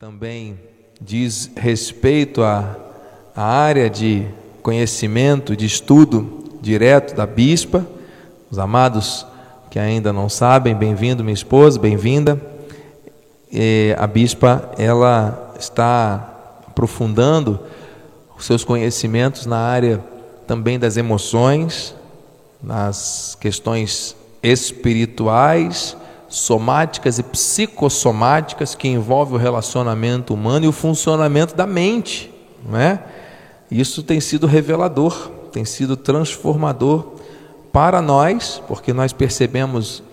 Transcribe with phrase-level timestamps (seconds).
[0.00, 0.58] também
[0.98, 2.74] diz respeito à,
[3.36, 4.26] à área de
[4.62, 7.86] conhecimento, de estudo direto da bispa.
[8.50, 9.26] Os amados
[9.70, 12.40] que ainda não sabem, bem-vindo, minha esposa, bem-vinda.
[13.98, 17.60] A bispa, ela está aprofundando
[18.38, 20.02] os seus conhecimentos na área
[20.46, 21.94] também das emoções,
[22.62, 25.94] nas questões espirituais,
[26.30, 32.32] somáticas e psicossomáticas que envolvem o relacionamento humano e o funcionamento da mente,
[32.64, 33.02] não é?
[33.68, 37.14] Isso tem sido revelador, tem sido transformador
[37.72, 40.04] para nós, porque nós percebemos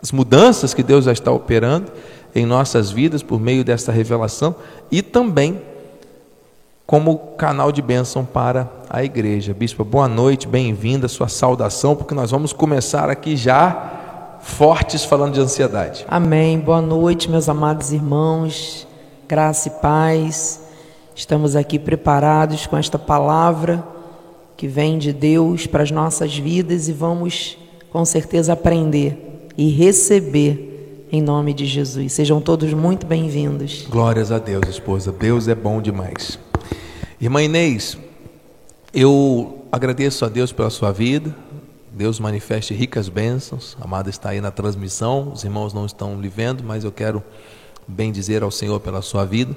[0.00, 1.90] as mudanças que Deus já está operando
[2.34, 4.54] em nossas vidas por meio dessa revelação
[4.90, 5.60] e também
[6.86, 9.54] como canal de bênção para a igreja.
[9.54, 14.01] Bispo, boa noite, bem-vinda, sua saudação, porque nós vamos começar aqui já
[14.42, 16.04] fortes falando de ansiedade.
[16.08, 16.58] Amém.
[16.58, 18.86] Boa noite, meus amados irmãos.
[19.28, 20.60] Graça e paz.
[21.14, 23.82] Estamos aqui preparados com esta palavra
[24.56, 27.56] que vem de Deus para as nossas vidas e vamos
[27.90, 32.12] com certeza aprender e receber em nome de Jesus.
[32.12, 33.86] Sejam todos muito bem-vindos.
[33.88, 35.12] Glórias a Deus, esposa.
[35.12, 36.38] Deus é bom demais.
[37.20, 37.98] Irmã Inês,
[38.92, 41.34] eu agradeço a Deus pela sua vida,
[41.94, 43.76] Deus manifeste ricas bênçãos.
[43.78, 47.22] A amada está aí na transmissão, os irmãos não estão lhe vendo, mas eu quero
[47.86, 49.54] bem dizer ao Senhor pela sua vida.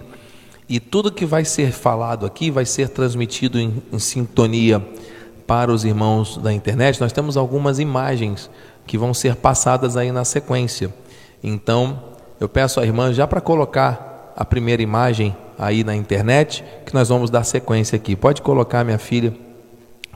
[0.68, 4.86] E tudo que vai ser falado aqui vai ser transmitido em, em sintonia
[5.48, 7.00] para os irmãos da internet.
[7.00, 8.50] Nós temos algumas imagens
[8.86, 10.94] que vão ser passadas aí na sequência.
[11.42, 12.04] Então,
[12.38, 17.08] eu peço à irmã já para colocar a primeira imagem aí na internet, que nós
[17.08, 18.14] vamos dar sequência aqui.
[18.14, 19.34] Pode colocar, minha filha,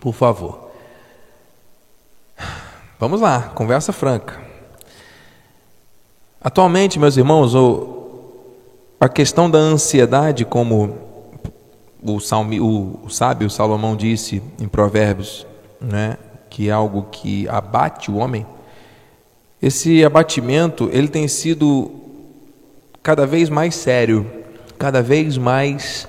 [0.02, 0.69] por favor.
[3.00, 4.42] Vamos lá, conversa franca.
[6.42, 7.54] Atualmente, meus irmãos,
[9.00, 10.98] a questão da ansiedade, como
[12.04, 15.48] o, salmi, o, o sábio Salomão disse em Provérbios,
[15.80, 16.18] né,
[16.50, 18.46] que é algo que abate o homem,
[19.62, 21.90] esse abatimento ele tem sido
[23.02, 24.30] cada vez mais sério,
[24.78, 26.06] cada vez mais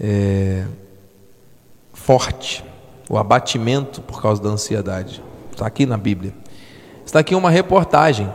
[0.00, 0.64] é,
[1.92, 2.64] forte,
[3.06, 5.27] o abatimento por causa da ansiedade.
[5.58, 6.32] Está aqui na Bíblia.
[7.04, 8.30] Está aqui uma reportagem.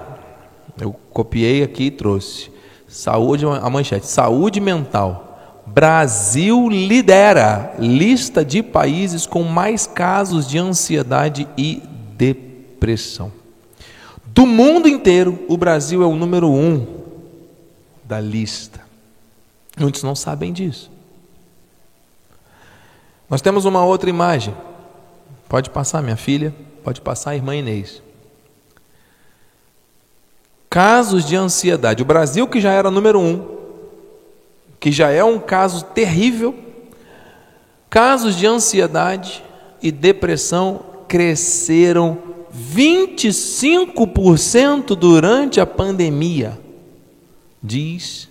[0.78, 2.52] Eu copiei aqui e trouxe.
[2.86, 4.08] Saúde, a manchete.
[4.08, 5.64] Saúde mental.
[5.66, 11.82] Brasil lidera lista de países com mais casos de ansiedade e
[12.18, 13.32] depressão.
[14.26, 16.86] Do mundo inteiro, o Brasil é o número um
[18.04, 18.82] da lista.
[19.80, 20.92] Muitos não sabem disso.
[23.30, 24.54] Nós temos uma outra imagem.
[25.48, 26.54] Pode passar, minha filha.
[26.84, 28.04] Pode passar, irmã Inês.
[30.70, 32.04] Casos de ansiedade.
[32.04, 33.48] O Brasil, que já era número um,
[34.80, 36.54] que já é um caso terrível,
[37.90, 39.44] casos de ansiedade
[39.82, 42.20] e depressão cresceram
[42.54, 46.60] 25% durante a pandemia,
[47.62, 48.30] diz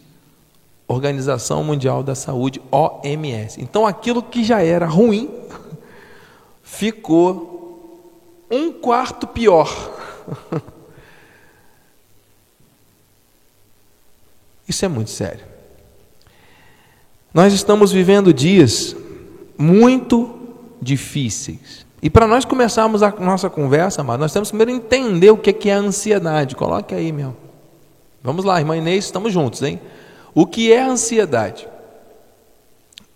[0.87, 3.63] Organização Mundial da Saúde, OMS.
[3.63, 5.31] Então aquilo que já era ruim
[6.63, 7.52] ficou
[8.53, 9.69] um quarto pior.
[14.69, 15.45] Isso é muito sério.
[17.33, 18.95] Nós estamos vivendo dias
[19.57, 20.39] muito
[20.81, 21.87] difíceis.
[22.03, 25.71] E para nós começarmos a nossa conversa, amado, nós temos que primeiro entender o que
[25.71, 26.55] é a ansiedade.
[26.57, 27.35] Coloque aí, meu.
[28.23, 29.81] Vamos lá, irmã Inês, estamos juntos, hein?
[30.35, 31.67] O que é a ansiedade?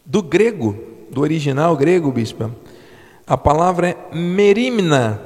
[0.04, 0.76] Do grego,
[1.10, 2.50] do original grego, bispo,
[3.26, 5.20] a palavra é merimna,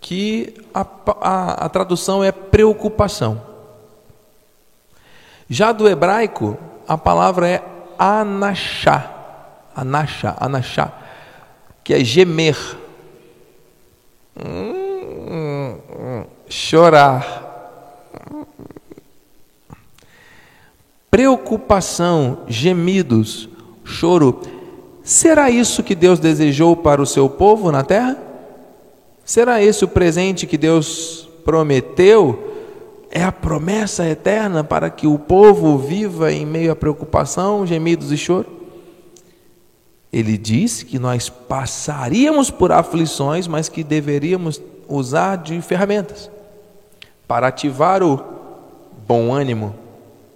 [0.00, 0.86] que a,
[1.20, 3.40] a, a tradução é preocupação.
[5.48, 6.56] Já do hebraico,
[6.86, 7.62] a palavra é
[7.98, 9.10] anachá,
[9.74, 10.92] anachá, anachá,
[11.82, 12.56] que é gemer,
[14.36, 17.42] hum, chorar,
[21.10, 23.48] preocupação, gemidos,
[23.84, 24.40] choro
[25.04, 28.16] Será isso que Deus desejou para o seu povo na terra?
[29.22, 32.52] Será esse o presente que Deus prometeu?
[33.10, 38.16] É a promessa eterna para que o povo viva em meio à preocupação, gemidos e
[38.16, 38.46] choro?
[40.10, 46.30] Ele disse que nós passaríamos por aflições, mas que deveríamos usar de ferramentas
[47.28, 48.22] para ativar o
[49.06, 49.74] bom ânimo.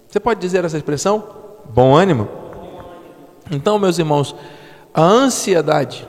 [0.07, 1.23] Você pode dizer essa expressão?
[1.73, 2.27] Bom ânimo?
[3.51, 4.35] Então, meus irmãos,
[4.93, 6.07] a ansiedade,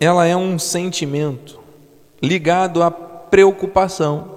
[0.00, 1.60] ela é um sentimento
[2.22, 4.30] ligado à preocupação,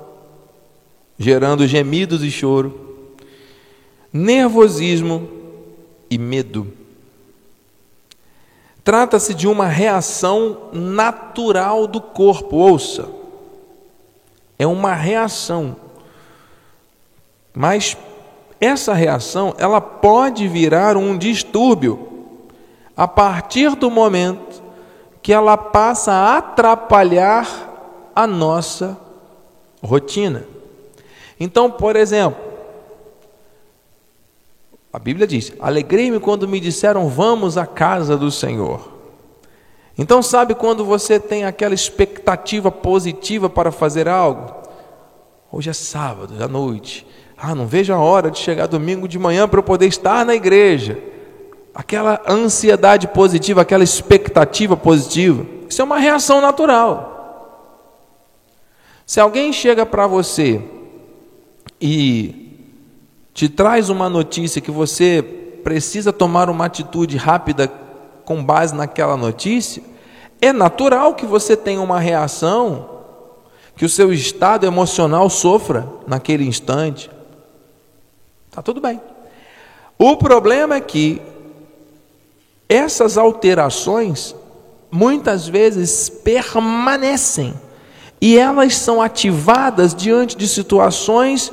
[1.18, 2.82] gerando gemidos e choro.
[4.12, 5.30] nervosismo
[6.10, 6.72] e medo.
[8.84, 13.10] Trata-se de uma reação natural do corpo, ouça.
[14.58, 15.76] É uma reação.
[17.54, 17.98] Mas
[18.62, 22.05] essa reação, ela pode virar um distúrbio
[22.96, 24.64] a partir do momento
[25.22, 28.98] que ela passa a atrapalhar a nossa
[29.84, 30.46] rotina.
[31.40, 32.40] Então, por exemplo,
[34.94, 38.94] a Bíblia diz: Alegrei-me quando me disseram, vamos à casa do Senhor.
[39.98, 44.54] Então, sabe quando você tem aquela expectativa positiva para fazer algo?
[45.52, 47.08] Hoje é sábado, à noite.
[47.38, 50.36] Ah, não vejo a hora de chegar domingo de manhã para eu poder estar na
[50.36, 50.98] igreja.
[51.76, 55.46] Aquela ansiedade positiva, aquela expectativa positiva.
[55.70, 57.12] Isso é uma reação natural.
[59.06, 60.62] Se alguém chega para você
[61.82, 62.46] e
[63.34, 65.22] te traz uma notícia que você
[65.66, 67.68] precisa tomar uma atitude rápida
[68.24, 69.84] com base naquela notícia,
[70.42, 72.90] é natural que você tenha uma reação,
[73.76, 77.12] que o seu estado emocional sofra naquele instante.
[78.50, 79.02] Tá tudo bem.
[80.00, 81.22] O problema é que
[82.68, 84.36] essas alterações
[84.92, 87.54] muitas vezes permanecem
[88.22, 91.52] e elas são ativadas diante de situações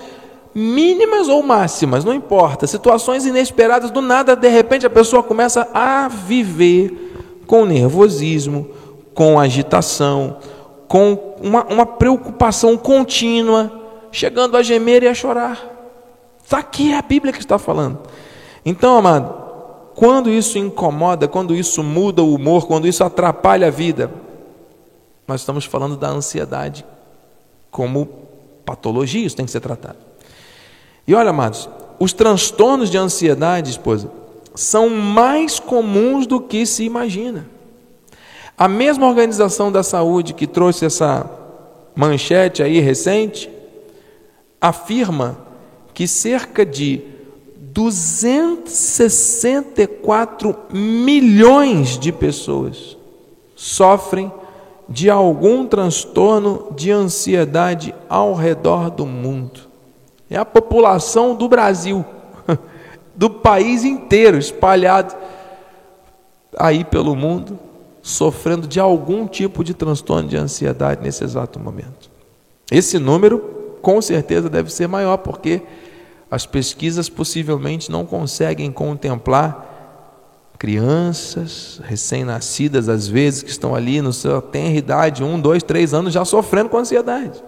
[0.55, 6.09] mínimas ou máximas, não importa, situações inesperadas, do nada, de repente a pessoa começa a
[6.09, 7.13] viver
[7.47, 8.71] com nervosismo,
[9.15, 10.37] com agitação,
[10.87, 13.73] com uma, uma preocupação contínua,
[14.11, 15.59] chegando a gemer e a chorar.
[16.45, 17.99] Está aqui é a Bíblia que está falando.
[18.65, 19.42] Então, amado,
[19.95, 24.11] quando isso incomoda, quando isso muda o humor, quando isso atrapalha a vida,
[25.27, 26.85] nós estamos falando da ansiedade
[27.71, 28.07] como
[28.65, 29.99] patologia, isso tem que ser tratado.
[31.07, 31.69] E olha, amados,
[31.99, 34.11] os transtornos de ansiedade, esposa,
[34.55, 37.47] são mais comuns do que se imagina.
[38.57, 41.29] A mesma organização da saúde que trouxe essa
[41.95, 43.51] manchete aí recente
[44.61, 45.39] afirma
[45.93, 47.03] que cerca de
[47.73, 52.97] 264 milhões de pessoas
[53.57, 54.31] sofrem
[54.89, 59.61] de algum transtorno de ansiedade ao redor do mundo.
[60.29, 62.05] É a população do Brasil,
[63.17, 65.15] do país inteiro, espalhado
[66.59, 67.59] aí pelo mundo,
[68.03, 72.11] sofrendo de algum tipo de transtorno de ansiedade nesse exato momento.
[72.71, 73.39] Esse número,
[73.81, 75.63] com certeza, deve ser maior, porque
[76.33, 84.41] as pesquisas possivelmente não conseguem contemplar crianças recém-nascidas, às vezes, que estão ali no seu
[84.41, 87.45] tenra idade, um, dois, três anos, já sofrendo com ansiedade.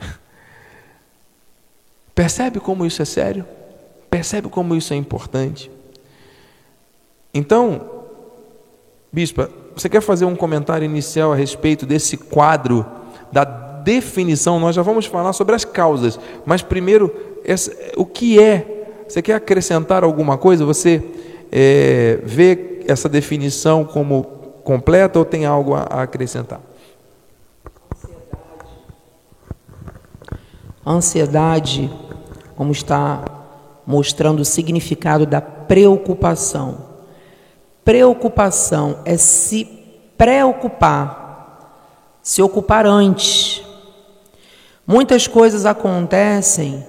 [2.12, 3.46] Percebe como isso é sério?
[4.10, 5.70] Percebe como isso é importante?
[7.32, 7.88] Então,
[9.12, 12.84] bispa, você quer fazer um comentário inicial a respeito desse quadro
[13.30, 14.60] da definição?
[14.60, 17.10] Nós já vamos falar sobre as causas, mas primeiro,
[17.42, 19.06] essa, o que é?
[19.08, 20.62] Você quer acrescentar alguma coisa?
[20.66, 21.02] Você
[21.50, 24.24] é, vê essa definição como
[24.62, 26.60] completa ou tem algo a, a acrescentar?
[30.86, 31.90] Ansiedade
[32.54, 33.24] como está
[33.86, 36.88] mostrando o significado da preocupação.
[37.82, 39.64] Preocupação é se
[40.18, 43.66] preocupar, se ocupar antes.
[44.88, 46.82] Muitas coisas acontecem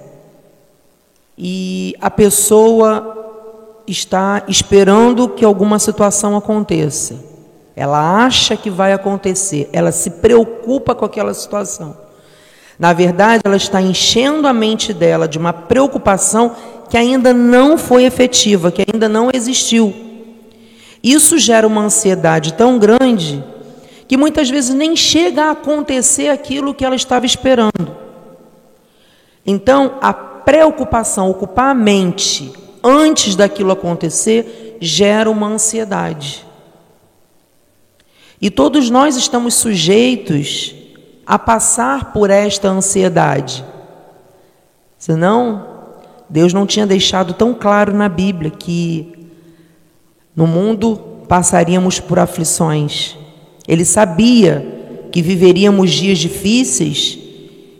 [1.36, 7.22] e a pessoa está esperando que alguma situação aconteça.
[7.76, 11.94] Ela acha que vai acontecer, ela se preocupa com aquela situação.
[12.78, 16.56] Na verdade, ela está enchendo a mente dela de uma preocupação
[16.88, 19.94] que ainda não foi efetiva, que ainda não existiu.
[21.02, 23.44] Isso gera uma ansiedade tão grande
[24.10, 27.96] que muitas vezes nem chega a acontecer aquilo que ela estava esperando.
[29.46, 32.52] Então, a preocupação, ocupar a mente
[32.82, 36.44] antes daquilo acontecer, gera uma ansiedade.
[38.40, 40.74] E todos nós estamos sujeitos
[41.24, 43.64] a passar por esta ansiedade.
[44.98, 45.68] Senão,
[46.28, 49.30] Deus não tinha deixado tão claro na Bíblia que
[50.34, 50.96] no mundo
[51.28, 53.19] passaríamos por aflições.
[53.70, 57.16] Ele sabia que viveríamos dias difíceis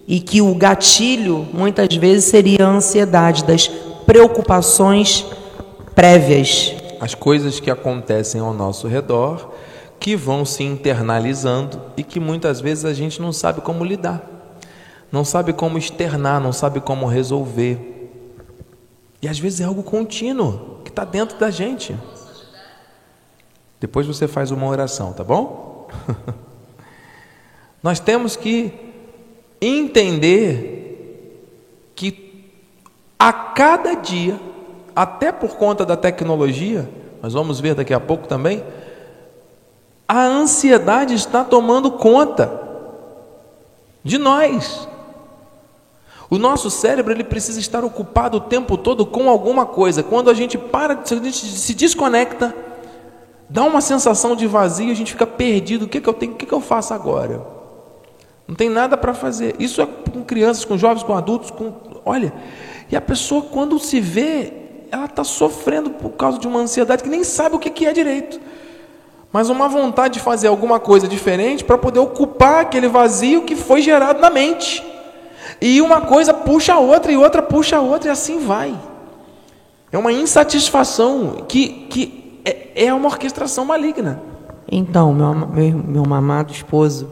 [0.06, 3.66] e que o gatilho muitas vezes seria a ansiedade das
[4.06, 5.26] preocupações
[5.92, 6.72] prévias.
[7.00, 9.50] As coisas que acontecem ao nosso redor
[9.98, 14.22] que vão se internalizando e que muitas vezes a gente não sabe como lidar.
[15.10, 18.12] não sabe como externar, não sabe como resolver.
[19.20, 21.96] E às vezes é algo contínuo que está dentro da gente.
[23.80, 25.69] Depois você faz uma oração, tá bom?
[27.82, 28.72] Nós temos que
[29.60, 30.80] entender
[31.94, 32.50] que
[33.18, 34.38] a cada dia,
[34.94, 36.88] até por conta da tecnologia,
[37.22, 38.64] nós vamos ver daqui a pouco também,
[40.08, 42.60] a ansiedade está tomando conta
[44.02, 44.88] de nós.
[46.30, 50.02] O nosso cérebro ele precisa estar ocupado o tempo todo com alguma coisa.
[50.02, 52.54] Quando a gente para, a gente se desconecta,
[53.50, 55.84] dá uma sensação de vazio, a gente fica perdido.
[55.84, 56.32] O que, que eu tenho?
[56.32, 57.44] O que, que eu faço agora?
[58.46, 59.56] Não tem nada para fazer.
[59.58, 61.72] Isso é com crianças, com jovens, com adultos, com
[62.04, 62.32] olha.
[62.90, 64.52] E a pessoa quando se vê,
[64.90, 67.92] ela está sofrendo por causa de uma ansiedade que nem sabe o que, que é
[67.92, 68.40] direito.
[69.32, 73.82] Mas uma vontade de fazer alguma coisa diferente para poder ocupar aquele vazio que foi
[73.82, 74.84] gerado na mente.
[75.60, 78.74] E uma coisa puxa a outra, e outra puxa a outra, e assim vai.
[79.92, 84.22] É uma insatisfação que, que é, é uma orquestração maligna.
[84.70, 87.08] Então, meu, meu, meu amado esposo,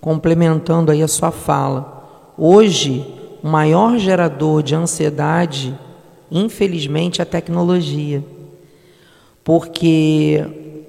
[0.00, 3.06] complementando aí a sua fala, hoje
[3.42, 5.78] o maior gerador de ansiedade,
[6.30, 8.24] infelizmente, é a tecnologia.
[9.44, 10.44] Porque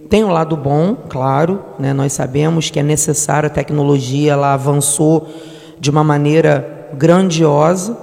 [0.09, 1.91] tem o um lado bom, claro, né?
[1.91, 5.27] nós sabemos que é necessária a tecnologia, ela avançou
[5.79, 7.97] de uma maneira grandiosa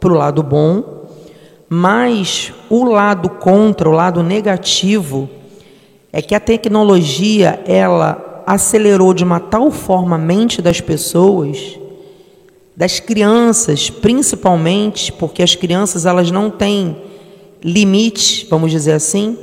[0.00, 0.95] para o lado bom,
[1.68, 5.28] mas o lado contra, o lado negativo,
[6.12, 11.78] é que a tecnologia ela acelerou de uma tal forma a mente das pessoas,
[12.76, 16.96] das crianças, principalmente, porque as crianças elas não têm
[17.62, 19.36] limite, vamos dizer assim,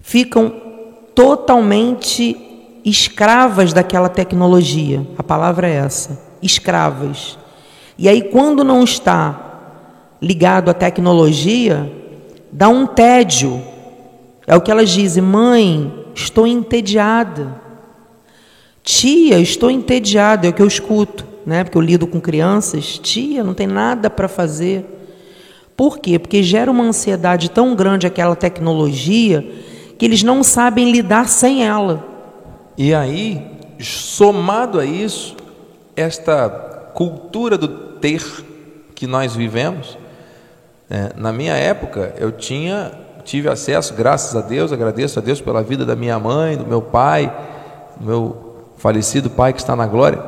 [0.00, 0.52] ficam
[1.14, 2.36] totalmente
[2.84, 5.04] escravas daquela tecnologia.
[5.16, 7.38] A palavra é essa escravas.
[7.96, 9.53] E aí, quando não está
[10.24, 11.90] ligado à tecnologia,
[12.50, 13.62] dá um tédio.
[14.46, 17.62] É o que elas dizem: mãe, estou entediada.
[18.82, 20.46] Tia, estou entediada.
[20.46, 21.62] É o que eu escuto, né?
[21.62, 22.98] Porque eu lido com crianças.
[22.98, 24.86] Tia, não tem nada para fazer.
[25.76, 26.18] Por quê?
[26.18, 29.44] Porque gera uma ansiedade tão grande aquela tecnologia
[29.98, 32.04] que eles não sabem lidar sem ela.
[32.78, 33.42] E aí,
[33.80, 35.36] somado a isso,
[35.96, 36.48] esta
[36.94, 38.22] cultura do ter
[38.94, 39.98] que nós vivemos,
[40.94, 42.92] é, na minha época eu tinha
[43.24, 46.80] tive acesso, graças a Deus, agradeço a Deus pela vida da minha mãe, do meu
[46.80, 47.34] pai,
[47.96, 50.22] do meu falecido pai que está na glória,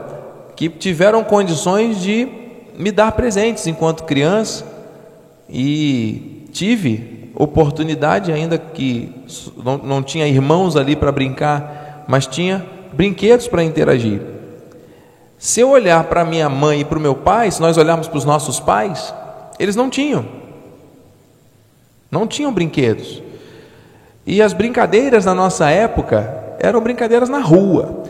[0.56, 2.26] que tiveram condições de
[2.76, 4.64] me dar presentes enquanto criança
[5.48, 9.14] e tive oportunidade, ainda que
[9.62, 14.20] não, não tinha irmãos ali para brincar, mas tinha brinquedos para interagir.
[15.38, 18.18] Se eu olhar para minha mãe e para o meu pai, se nós olharmos para
[18.18, 19.14] os nossos pais,
[19.58, 20.45] eles não tinham.
[22.10, 23.22] Não tinham brinquedos.
[24.26, 28.04] E as brincadeiras na nossa época eram brincadeiras na rua.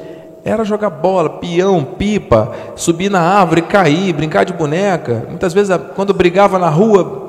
[0.44, 5.26] Era jogar bola, peão, pipa, subir na árvore, cair, brincar de boneca.
[5.28, 7.26] Muitas vezes, quando brigava na rua,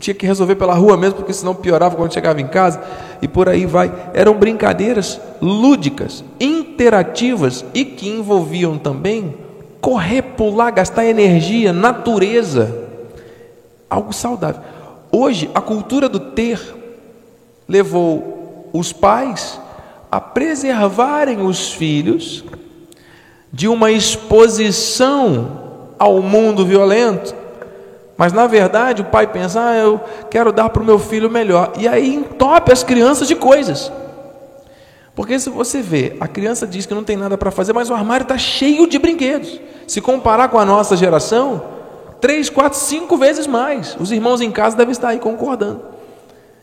[0.00, 2.80] tinha que resolver pela rua mesmo, porque senão piorava quando chegava em casa,
[3.20, 3.92] e por aí vai.
[4.14, 9.34] Eram brincadeiras lúdicas, interativas e que envolviam também
[9.80, 12.74] correr, pular, gastar energia, natureza,
[13.88, 14.62] algo saudável.
[15.12, 16.60] Hoje, a cultura do ter
[17.68, 19.60] levou os pais
[20.10, 22.44] a preservarem os filhos
[23.52, 27.34] de uma exposição ao mundo violento
[28.20, 29.98] mas na verdade o pai pensa, ah, eu
[30.28, 31.72] quero dar para o meu filho melhor.
[31.78, 33.90] E aí entope as crianças de coisas.
[35.14, 37.94] Porque se você vê, a criança diz que não tem nada para fazer, mas o
[37.94, 39.58] armário está cheio de brinquedos.
[39.86, 41.62] Se comparar com a nossa geração,
[42.20, 43.96] três, quatro, cinco vezes mais.
[43.98, 45.82] Os irmãos em casa devem estar aí concordando.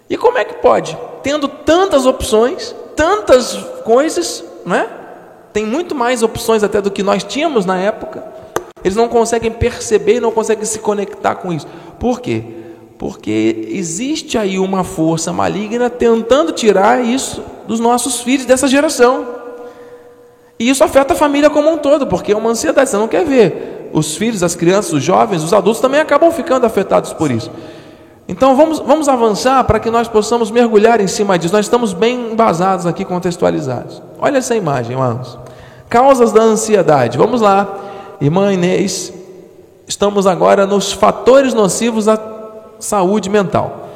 [0.09, 0.97] E como é que pode?
[1.21, 4.87] Tendo tantas opções, tantas coisas, não é?
[5.51, 8.23] Tem muito mais opções até do que nós tínhamos na época.
[8.83, 11.67] Eles não conseguem perceber, não conseguem se conectar com isso.
[11.99, 12.43] Por quê?
[12.97, 19.27] Porque existe aí uma força maligna tentando tirar isso dos nossos filhos dessa geração.
[20.59, 23.25] E isso afeta a família como um todo, porque é uma ansiedade, você não quer
[23.25, 23.76] ver.
[23.93, 27.51] Os filhos, as crianças, os jovens, os adultos também acabam ficando afetados por isso.
[28.27, 31.53] Então vamos, vamos avançar para que nós possamos mergulhar em cima disso.
[31.53, 34.01] Nós estamos bem embasados aqui, contextualizados.
[34.19, 35.37] Olha essa imagem, irmãos.
[35.89, 37.17] Causas da ansiedade.
[37.17, 37.67] Vamos lá.
[38.19, 39.13] Irmã Inês,
[39.87, 42.19] estamos agora nos fatores nocivos à
[42.79, 43.86] saúde mental.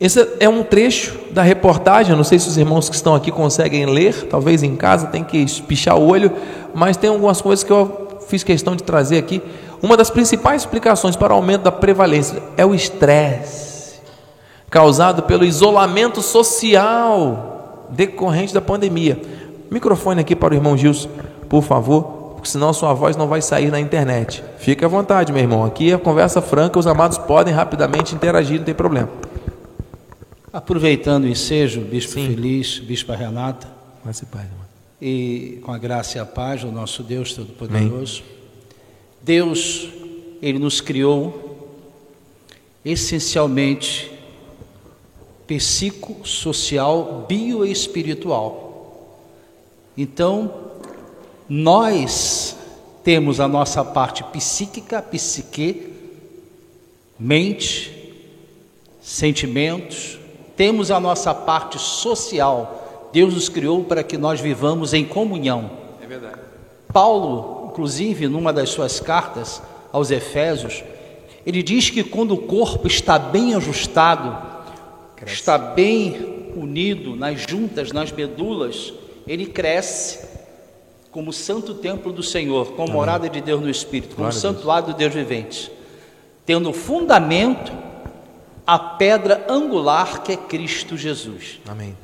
[0.00, 2.16] Esse é um trecho da reportagem.
[2.16, 5.36] Não sei se os irmãos que estão aqui conseguem ler, talvez em casa tem que
[5.36, 6.32] espichar o olho,
[6.74, 9.42] mas tem algumas coisas que eu fiz questão de trazer aqui.
[9.82, 14.00] Uma das principais explicações para o aumento da prevalência é o estresse
[14.70, 19.20] causado pelo isolamento social decorrente da pandemia.
[19.70, 21.10] Microfone aqui para o irmão Gilson,
[21.46, 22.02] por favor,
[22.36, 24.42] porque senão sua voz não vai sair na internet.
[24.58, 25.62] Fique à vontade, meu irmão.
[25.64, 29.10] Aqui é conversa franca, os amados podem rapidamente interagir, não tem problema.
[30.52, 32.26] Aproveitando o ensejo, Bispo Sim.
[32.26, 33.68] Feliz, Bispa Renata,
[34.02, 34.66] Paz e irmão.
[35.00, 38.22] e com a graça e a paz do nosso Deus Todo-Poderoso,
[39.22, 39.88] Deus,
[40.42, 41.78] Ele nos criou
[42.84, 44.10] essencialmente
[45.46, 49.18] psicossocial, bioespiritual.
[49.96, 50.70] Então,
[51.48, 52.56] nós
[53.04, 55.92] temos a nossa parte psíquica, psique,
[57.18, 58.14] mente,
[59.00, 60.19] sentimentos,
[60.60, 63.08] temos a nossa parte social.
[63.14, 65.70] Deus nos criou para que nós vivamos em comunhão.
[66.02, 66.38] É verdade.
[66.92, 70.84] Paulo, inclusive, numa das suas cartas aos Efésios,
[71.46, 74.36] ele diz que quando o corpo está bem ajustado,
[75.16, 75.34] cresce.
[75.34, 78.92] está bem unido nas juntas, nas medulas,
[79.26, 80.28] ele cresce
[81.10, 82.96] como santo templo do Senhor, como Amém.
[82.96, 85.72] morada de Deus no Espírito, como santuário do Deus vivente,
[86.44, 87.72] tendo fundamento
[88.70, 91.58] a pedra angular que é Cristo Jesus.
[91.66, 91.96] Amém.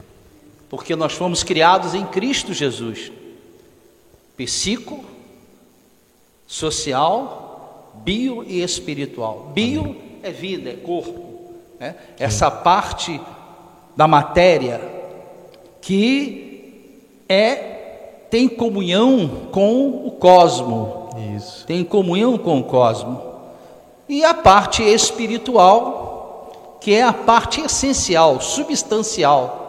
[0.68, 3.12] Porque nós fomos criados em Cristo Jesus.
[4.36, 5.04] Psico,
[6.44, 9.52] social, bio e espiritual.
[9.54, 10.18] Bio Amém.
[10.24, 11.52] é vida, é corpo.
[11.78, 11.94] Né?
[12.18, 13.20] Essa parte
[13.96, 14.80] da matéria
[15.80, 16.90] que
[17.28, 17.54] é
[18.28, 21.10] tem comunhão com o cosmo.
[21.36, 21.64] Isso.
[21.64, 23.22] Tem comunhão com o cosmo.
[24.08, 26.05] E a parte espiritual
[26.80, 29.66] que é a parte essencial, substancial,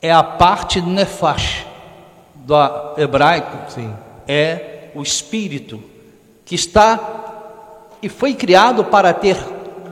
[0.00, 1.66] é a parte nefash
[2.34, 2.54] do
[2.96, 3.92] hebraico, Sim.
[4.28, 5.82] é o espírito
[6.44, 7.22] que está
[8.02, 9.36] e foi criado para ter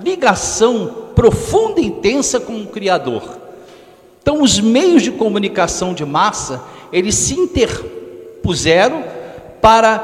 [0.03, 3.39] ligação profunda e intensa com o Criador.
[4.21, 6.63] Então, os meios de comunicação de massa,
[6.93, 9.03] eles se interpuseram
[9.63, 9.99] para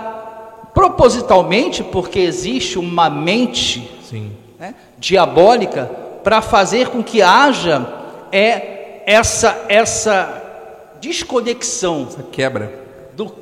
[0.73, 5.91] propositalmente, porque existe uma mente Sim né, diabólica
[6.25, 7.87] para fazer com que haja
[8.33, 10.45] é essa essa
[11.01, 12.73] desconexão, essa quebra
[13.15, 13.33] do,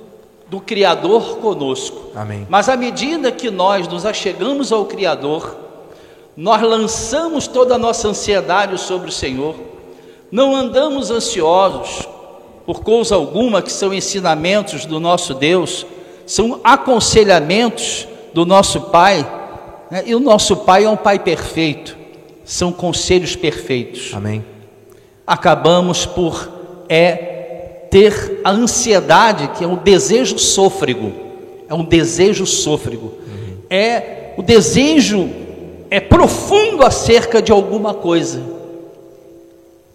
[0.48, 2.10] do Criador conosco.
[2.14, 2.46] Amém.
[2.48, 5.56] Mas à medida que nós nos achegamos ao Criador,
[6.36, 9.56] nós lançamos toda a nossa ansiedade sobre o Senhor,
[10.30, 12.06] não andamos ansiosos
[12.66, 15.86] por coisa alguma, que são ensinamentos do nosso Deus,
[16.26, 19.24] são aconselhamentos do nosso Pai?
[20.04, 21.96] E o nosso Pai é um Pai perfeito,
[22.44, 24.12] são conselhos perfeitos.
[24.14, 24.44] Amém.
[25.26, 26.48] Acabamos por
[26.88, 31.12] é ter a ansiedade, que é um desejo sôfrego,
[31.68, 33.56] é um desejo sôfrego, uhum.
[33.70, 35.30] é o desejo
[35.90, 38.42] é profundo acerca de alguma coisa.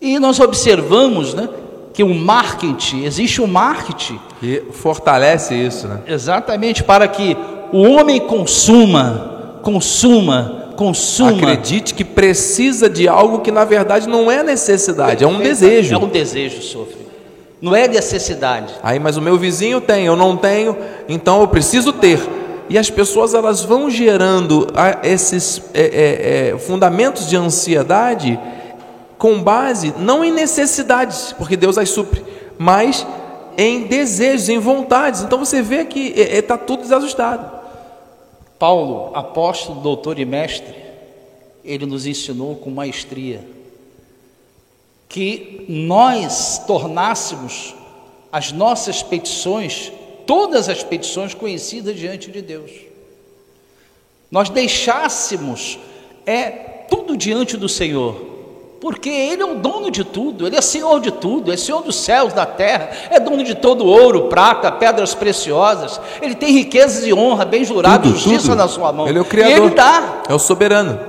[0.01, 1.47] E nós observamos, né,
[1.93, 5.99] que o marketing, existe um marketing que fortalece isso, né?
[6.07, 7.37] Exatamente para que
[7.71, 11.31] o homem consuma consuma, consuma.
[11.31, 15.95] Acredite que precisa de algo que na verdade não é necessidade, é um desejo.
[15.95, 17.01] É um desejo, sofre.
[17.61, 18.73] Não é necessidade.
[18.81, 20.75] Aí, mas o meu vizinho tem, eu não tenho,
[21.07, 22.19] então eu preciso ter.
[22.67, 28.39] E as pessoas elas vão gerando ah, esses é, é, é, fundamentos de ansiedade
[29.17, 32.23] com base não em necessidades, porque Deus as supre,
[32.57, 33.05] mas
[33.57, 35.21] em desejos, em vontades.
[35.21, 37.60] Então você vê que está é, é, tudo desajustado.
[38.61, 40.75] Paulo, apóstolo, doutor e mestre,
[41.65, 43.43] ele nos ensinou com maestria
[45.09, 47.73] que nós tornássemos
[48.31, 49.91] as nossas petições,
[50.27, 52.69] todas as petições conhecidas diante de Deus.
[54.29, 55.79] Nós deixássemos
[56.23, 56.51] é
[56.87, 58.30] tudo diante do Senhor
[58.81, 61.95] porque Ele é o dono de tudo, Ele é Senhor de tudo, é Senhor dos
[61.95, 67.13] céus, da terra, é dono de todo ouro, prata, pedras preciosas, Ele tem riquezas e
[67.13, 68.55] honra, bem jurado, tudo, justiça tudo.
[68.55, 69.07] na sua mão.
[69.07, 70.99] Ele é o Criador, e Ele dá, é o soberano.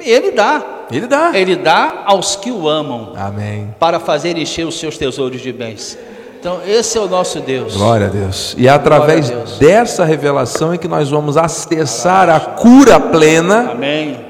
[0.00, 3.74] Ele dá, Ele dá, Ele dá aos que o amam, Amém.
[3.78, 5.98] para fazer encher os seus tesouros de bens.
[6.40, 7.76] Então, esse é o nosso Deus.
[7.76, 8.54] Glória a Deus.
[8.56, 9.58] E é através Deus.
[9.58, 13.72] dessa revelação é que nós vamos acessar a cura plena.
[13.72, 14.20] Amém.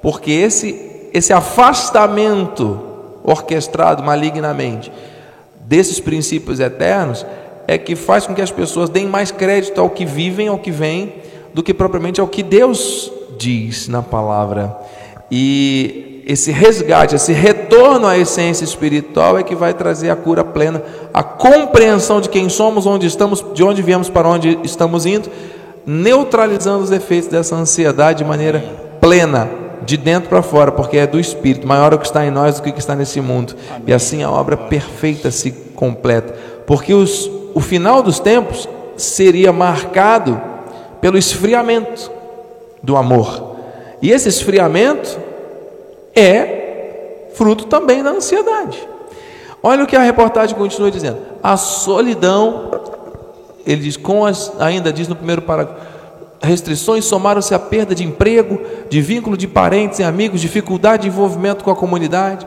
[0.00, 2.80] Porque esse esse afastamento
[3.24, 4.90] orquestrado malignamente
[5.60, 7.24] desses princípios eternos
[7.66, 10.70] é que faz com que as pessoas deem mais crédito ao que vivem, ao que
[10.70, 11.14] vem,
[11.54, 14.76] do que propriamente ao que Deus diz na palavra.
[15.30, 20.82] E esse resgate, esse retorno à essência espiritual é que vai trazer a cura plena,
[21.12, 25.30] a compreensão de quem somos, onde estamos, de onde viemos para onde estamos indo,
[25.84, 28.60] neutralizando os efeitos dessa ansiedade de maneira
[29.00, 32.30] plena, de dentro para fora, porque é do espírito, maior é o que está em
[32.30, 33.54] nós do que o que está nesse mundo.
[33.70, 33.84] Amém.
[33.88, 36.34] E assim a obra perfeita se completa,
[36.66, 40.40] porque os, o final dos tempos seria marcado
[41.00, 42.10] pelo esfriamento
[42.82, 43.56] do amor.
[44.00, 45.18] E esse esfriamento
[46.14, 48.88] é fruto também da ansiedade.
[49.62, 52.70] Olha o que a reportagem continua dizendo: a solidão,
[53.66, 55.91] ele diz, com as, ainda diz no primeiro parágrafo,
[56.42, 61.64] restrições somaram-se à perda de emprego, de vínculo de parentes e amigos, dificuldade de envolvimento
[61.64, 62.46] com a comunidade,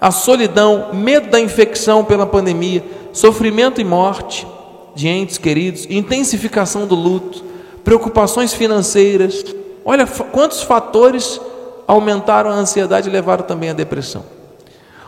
[0.00, 4.46] a solidão, medo da infecção pela pandemia, sofrimento e morte
[4.94, 7.44] de entes queridos, intensificação do luto,
[7.84, 9.44] preocupações financeiras.
[9.84, 11.40] Olha quantos fatores
[11.86, 14.24] aumentaram a ansiedade e levaram também à depressão.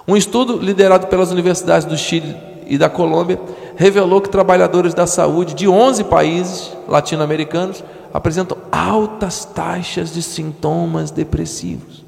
[0.07, 2.35] Um estudo liderado pelas universidades do Chile
[2.67, 3.41] e da Colômbia
[3.77, 12.05] revelou que trabalhadores da saúde de 11 países latino-americanos apresentam altas taxas de sintomas depressivos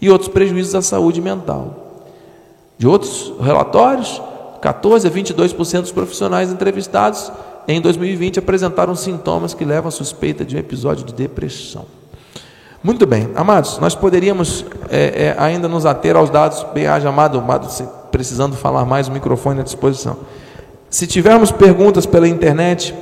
[0.00, 2.04] e outros prejuízos à saúde mental.
[2.78, 4.20] De outros relatórios,
[4.60, 7.30] 14 a 22% dos profissionais entrevistados
[7.68, 11.84] em 2020 apresentaram sintomas que levam à suspeita de um episódio de depressão.
[12.82, 17.38] Muito bem, amados, nós poderíamos é, é, ainda nos ater aos dados, bem haja amado,
[17.38, 17.68] amado,
[18.10, 20.16] precisando falar mais, o microfone à disposição.
[20.90, 22.92] Se tivermos perguntas pela internet,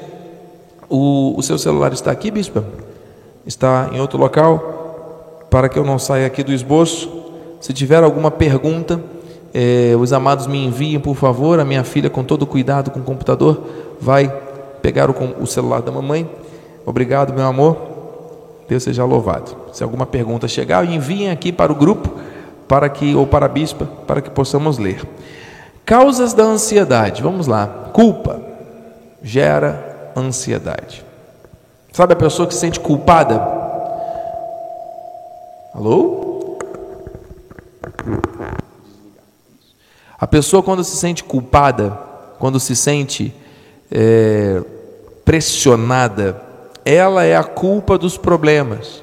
[0.90, 2.64] o, o seu celular está aqui, bispa?
[3.46, 5.46] Está em outro local?
[5.48, 7.08] Para que eu não saia aqui do esboço.
[7.60, 9.00] Se tiver alguma pergunta,
[9.54, 11.60] é, os amados me enviem, por favor.
[11.60, 13.62] A minha filha, com todo cuidado com o computador,
[14.00, 14.28] vai
[14.82, 16.28] pegar o, o celular da mamãe.
[16.84, 17.76] Obrigado, meu amor.
[18.68, 19.56] Deus seja louvado.
[19.72, 22.10] Se alguma pergunta chegar, enviem aqui para o grupo,
[22.68, 25.02] para que ou para a bispa, para que possamos ler.
[25.84, 27.22] Causas da ansiedade.
[27.22, 27.66] Vamos lá.
[27.92, 28.40] Culpa
[29.22, 29.89] gera
[30.20, 31.04] ansiedade.
[31.92, 33.36] Sabe a pessoa que se sente culpada?
[35.74, 36.58] Alô?
[40.18, 41.98] A pessoa quando se sente culpada,
[42.38, 43.34] quando se sente
[43.90, 44.62] é,
[45.24, 46.40] pressionada,
[46.84, 49.02] ela é a culpa dos problemas.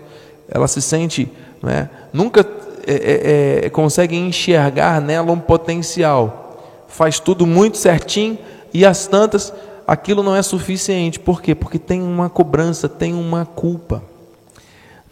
[0.50, 2.46] Ela se sente, né, nunca
[2.86, 6.86] é, é, é, consegue enxergar nela um potencial.
[6.88, 8.38] Faz tudo muito certinho
[8.74, 9.54] e as tantas
[9.88, 11.20] aquilo não é suficiente.
[11.20, 11.56] Por quê?
[11.56, 14.04] Porque tem uma cobrança, tem uma culpa.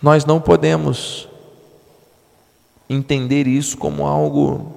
[0.02, 1.30] Nós não podemos
[2.90, 4.74] entender isso como algo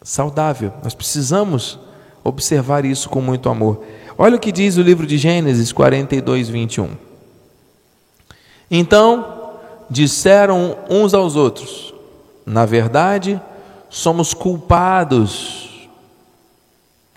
[0.00, 0.72] saudável.
[0.82, 1.78] Nós precisamos
[2.22, 3.82] observar isso com muito amor.
[4.16, 6.90] Olha o que diz o livro de Gênesis 42, 21.
[8.70, 9.56] Então
[9.90, 11.92] disseram uns aos outros:
[12.46, 13.40] Na verdade,
[13.90, 15.67] somos culpados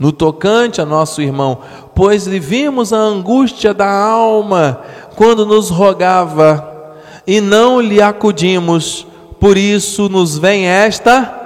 [0.01, 1.59] no tocante a nosso irmão,
[1.93, 4.81] pois lhe vimos a angústia da alma
[5.15, 9.05] quando nos rogava e não lhe acudimos,
[9.39, 11.39] por isso nos vem esta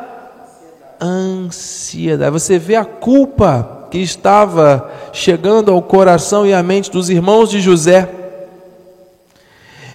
[1.02, 2.32] ansiedade.
[2.32, 7.60] Você vê a culpa que estava chegando ao coração e à mente dos irmãos de
[7.60, 8.10] José.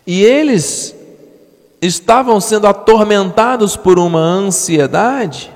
[0.06, 0.94] E eles
[1.80, 5.50] estavam sendo atormentados por uma ansiedade,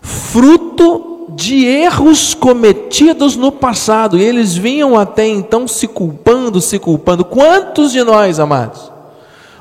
[0.00, 4.18] fruto de erros cometidos no passado.
[4.18, 7.24] E eles vinham até então se culpando, se culpando.
[7.24, 8.90] Quantos de nós, amados,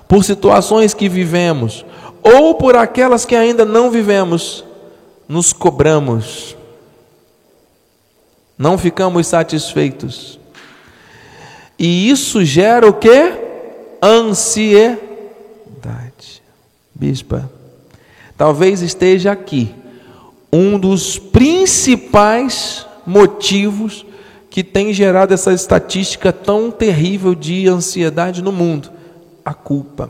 [0.08, 1.86] por situações que vivemos,
[2.24, 4.64] ou por aquelas que ainda não vivemos,
[5.28, 6.56] nos cobramos,
[8.58, 10.40] não ficamos satisfeitos.
[11.78, 13.34] E isso gera o que?
[14.02, 14.98] Ansiedade.
[16.96, 17.50] Bispa,
[18.36, 19.76] talvez esteja aqui
[20.52, 24.06] um dos principais motivos
[24.50, 28.92] que tem gerado essa estatística tão terrível de ansiedade no mundo:
[29.44, 30.10] a culpa.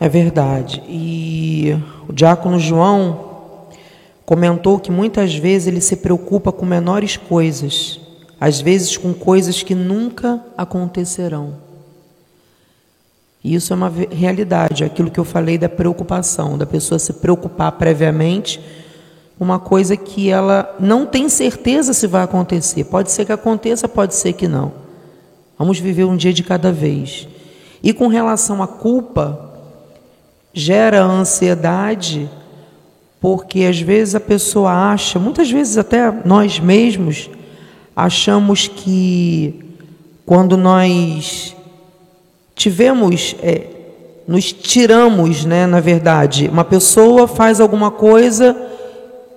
[0.00, 0.82] É verdade.
[0.88, 1.76] E
[2.08, 3.34] o diácono João
[4.24, 8.00] Comentou que muitas vezes ele se preocupa com menores coisas,
[8.40, 11.63] às vezes com coisas que nunca acontecerão.
[13.44, 17.72] E isso é uma realidade, aquilo que eu falei da preocupação, da pessoa se preocupar
[17.72, 18.58] previamente
[19.38, 22.84] uma coisa que ela não tem certeza se vai acontecer.
[22.84, 24.72] Pode ser que aconteça, pode ser que não.
[25.58, 27.28] Vamos viver um dia de cada vez.
[27.82, 29.52] E com relação à culpa,
[30.54, 32.30] gera ansiedade
[33.20, 37.30] porque às vezes a pessoa acha, muitas vezes até nós mesmos,
[37.96, 39.64] achamos que
[40.26, 41.56] quando nós
[42.54, 43.74] tivemos é,
[44.26, 46.48] nos tiramos, né, na verdade.
[46.48, 48.56] Uma pessoa faz alguma coisa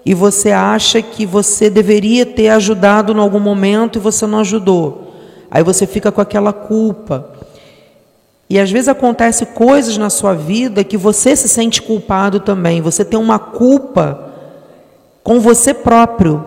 [0.06, 5.14] e você acha que você deveria ter ajudado em algum momento e você não ajudou.
[5.52, 7.34] Aí você fica com aquela culpa.
[8.50, 12.82] E às vezes acontece coisas na sua vida que você se sente culpado também.
[12.82, 14.32] Você tem uma culpa
[15.22, 16.46] com você próprio.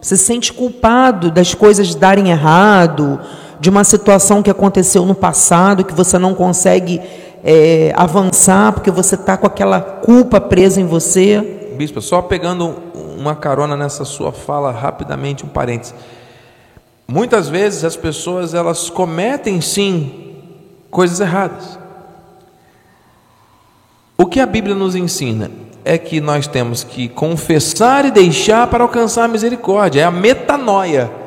[0.00, 3.18] Você se sente culpado das coisas darem errado,
[3.64, 7.00] de uma situação que aconteceu no passado que você não consegue
[7.42, 11.72] é, avançar porque você está com aquela culpa presa em você.
[11.74, 12.76] Bispo, só pegando
[13.16, 15.94] uma carona nessa sua fala rapidamente, um parênteses.
[17.08, 20.34] Muitas vezes as pessoas elas cometem sim
[20.90, 21.78] coisas erradas.
[24.18, 25.50] O que a Bíblia nos ensina
[25.86, 31.23] é que nós temos que confessar e deixar para alcançar a misericórdia, é a metanoia.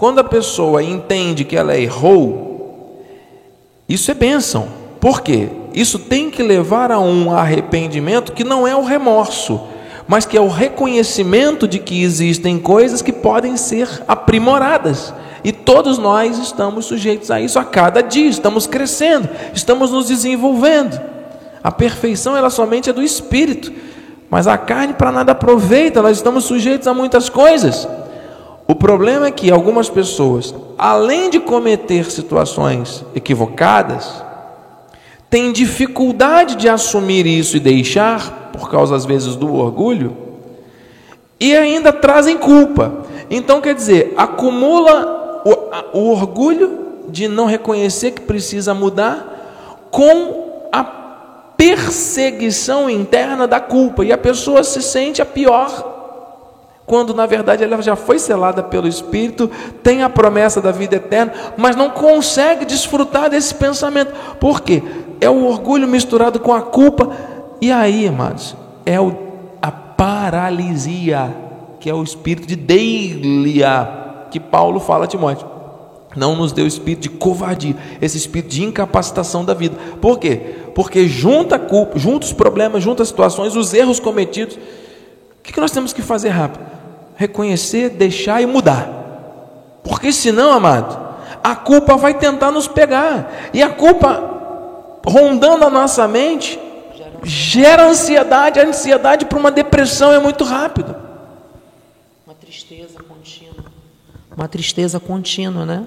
[0.00, 3.04] Quando a pessoa entende que ela errou,
[3.86, 4.66] isso é bênção.
[4.98, 5.50] Por quê?
[5.74, 9.60] Isso tem que levar a um arrependimento que não é o remorso,
[10.08, 15.12] mas que é o reconhecimento de que existem coisas que podem ser aprimoradas.
[15.44, 20.98] E todos nós estamos sujeitos a isso a cada dia, estamos crescendo, estamos nos desenvolvendo.
[21.62, 23.70] A perfeição ela somente é do espírito,
[24.30, 27.86] mas a carne para nada aproveita, nós estamos sujeitos a muitas coisas.
[28.70, 34.22] O problema é que algumas pessoas, além de cometer situações equivocadas,
[35.28, 40.16] têm dificuldade de assumir isso e deixar, por causa às vezes do orgulho,
[41.40, 42.92] e ainda trazem culpa.
[43.28, 45.42] Então, quer dizer, acumula
[45.92, 46.78] o, o orgulho
[47.08, 50.84] de não reconhecer que precisa mudar com a
[51.56, 55.99] perseguição interna da culpa e a pessoa se sente a pior
[56.90, 59.48] quando na verdade ela já foi selada pelo Espírito,
[59.80, 64.12] tem a promessa da vida eterna, mas não consegue desfrutar desse pensamento.
[64.40, 64.82] Por quê?
[65.20, 67.08] É o orgulho misturado com a culpa,
[67.60, 69.16] e aí, amados, é o,
[69.62, 71.32] a paralisia,
[71.78, 75.46] que é o espírito de Deilia, que Paulo fala a Timóteo.
[76.16, 79.76] Não nos deu espírito de covardia, esse espírito de incapacitação da vida.
[80.00, 80.56] Por quê?
[80.74, 84.56] Porque junta a culpa, junta os problemas, junta as situações, os erros cometidos.
[84.56, 86.79] O que nós temos que fazer rápido?
[87.20, 88.88] Reconhecer, deixar e mudar.
[89.84, 90.98] Porque senão, amado,
[91.44, 93.50] a culpa vai tentar nos pegar.
[93.52, 96.58] E a culpa rondando a nossa mente
[97.22, 98.58] gera ansiedade.
[98.58, 100.96] A ansiedade para uma depressão é muito rápido.
[102.26, 103.64] Uma tristeza contínua
[104.34, 105.84] uma tristeza contínua, né?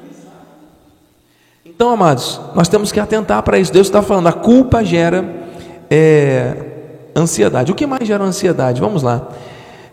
[1.66, 3.74] Então, amados, nós temos que atentar para isso.
[3.74, 5.26] Deus está falando, a culpa gera
[5.90, 6.56] é,
[7.16, 7.72] ansiedade.
[7.72, 8.80] O que mais gera ansiedade?
[8.80, 9.28] Vamos lá.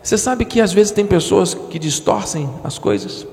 [0.01, 3.27] Você sabe que às vezes tem pessoas que distorcem as coisas?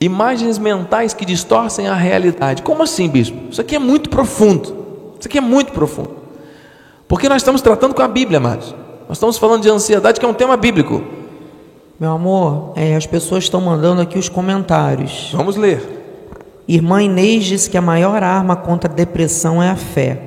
[0.00, 2.62] Imagens mentais que distorcem a realidade.
[2.62, 3.36] Como assim, bispo?
[3.50, 5.14] Isso aqui é muito profundo.
[5.18, 6.10] Isso aqui é muito profundo.
[7.06, 8.74] Porque nós estamos tratando com a Bíblia, amados.
[9.08, 11.04] Nós estamos falando de ansiedade, que é um tema bíblico.
[12.00, 15.30] Meu amor, é, as pessoas estão mandando aqui os comentários.
[15.32, 16.02] Vamos ler.
[16.66, 20.20] Irmã Inês diz que a maior arma contra a depressão é a fé.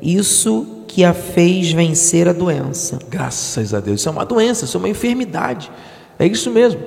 [0.00, 2.98] Isso que a fez vencer a doença.
[3.06, 4.00] Graças a Deus.
[4.00, 5.70] Isso é uma doença, isso é uma enfermidade.
[6.18, 6.80] É isso mesmo.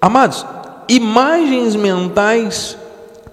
[0.00, 0.46] Amados,
[0.88, 2.78] imagens mentais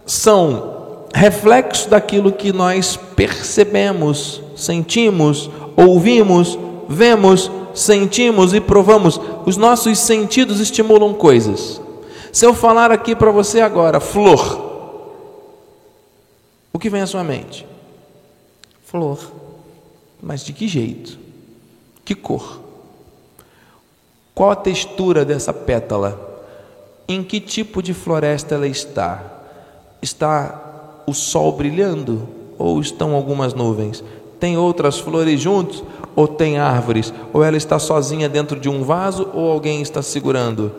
[0.06, 10.60] são reflexo daquilo que nós percebemos, sentimos, ouvimos, vemos, sentimos e provamos, os nossos sentidos
[10.60, 11.80] estimulam coisas.
[12.34, 15.00] Se eu falar aqui para você agora, flor,
[16.74, 17.66] o que vem à sua mente?
[18.84, 19.40] Flor.
[20.22, 21.18] Mas de que jeito?
[22.06, 22.62] Que cor?
[24.36, 26.30] Qual a textura dessa pétala?
[27.08, 29.24] Em que tipo de floresta ela está?
[30.02, 34.04] Está o sol brilhando ou estão algumas nuvens?
[34.40, 35.84] Tem outras flores juntos
[36.16, 37.14] ou tem árvores?
[37.34, 40.72] Ou ela está sozinha dentro de um vaso ou alguém está segurando?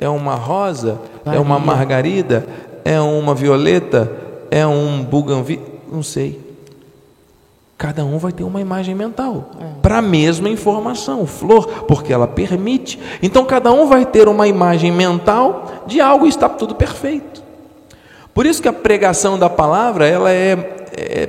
[0.00, 1.00] É uma rosa?
[1.24, 2.46] É uma margarida?
[2.84, 4.10] É uma violeta?
[4.50, 5.60] É um buganvi?
[5.90, 6.41] Não sei.
[7.82, 9.64] Cada um vai ter uma imagem mental é.
[9.82, 12.96] para a mesma informação, flor, porque ela permite.
[13.20, 17.42] Então cada um vai ter uma imagem mental de algo e está tudo perfeito.
[18.32, 21.26] Por isso que a pregação da palavra ela é, é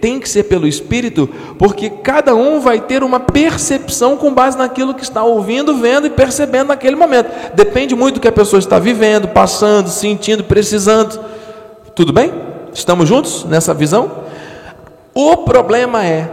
[0.00, 4.94] tem que ser pelo Espírito, porque cada um vai ter uma percepção com base naquilo
[4.94, 7.30] que está ouvindo, vendo e percebendo naquele momento.
[7.54, 11.24] Depende muito do que a pessoa está vivendo, passando, sentindo, precisando.
[11.94, 12.32] Tudo bem?
[12.74, 14.21] Estamos juntos nessa visão?
[15.14, 16.30] O problema é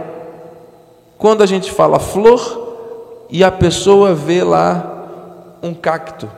[1.18, 6.30] quando a gente fala flor e a pessoa vê lá um cacto,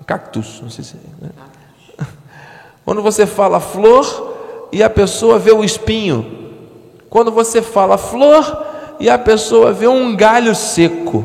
[0.00, 1.30] um cactus, não sei se é, né?
[2.84, 4.32] Quando você fala flor
[4.72, 6.42] e a pessoa vê o espinho.
[7.10, 8.64] quando você fala flor
[8.98, 11.24] e a pessoa vê um galho seco.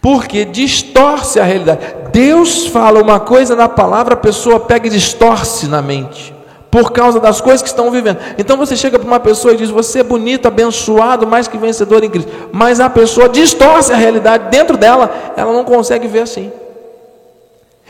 [0.00, 1.80] Porque distorce a realidade.
[2.12, 6.37] Deus fala uma coisa na palavra, a pessoa pega e distorce na mente
[6.70, 8.18] por causa das coisas que estão vivendo.
[8.36, 12.04] Então você chega para uma pessoa e diz: Você é bonito, abençoado, mais que vencedor
[12.04, 12.30] em Cristo.
[12.52, 16.52] Mas a pessoa distorce a realidade dentro dela, ela não consegue ver assim.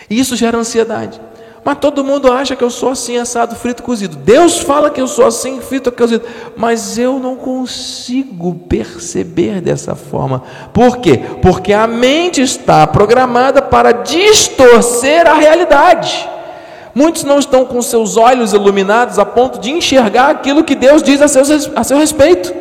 [0.08, 1.20] E isso gera ansiedade.
[1.64, 4.16] Mas todo mundo acha que eu sou assim, assado, frito, cozido.
[4.16, 6.24] Deus fala que eu sou assim, frito, cozido.
[6.56, 10.42] Mas eu não consigo perceber dessa forma.
[10.72, 11.20] Por quê?
[11.42, 16.37] Porque a mente está programada para distorcer a realidade.
[16.94, 21.20] Muitos não estão com seus olhos iluminados a ponto de enxergar aquilo que Deus diz
[21.20, 22.52] a, seus, a seu respeito.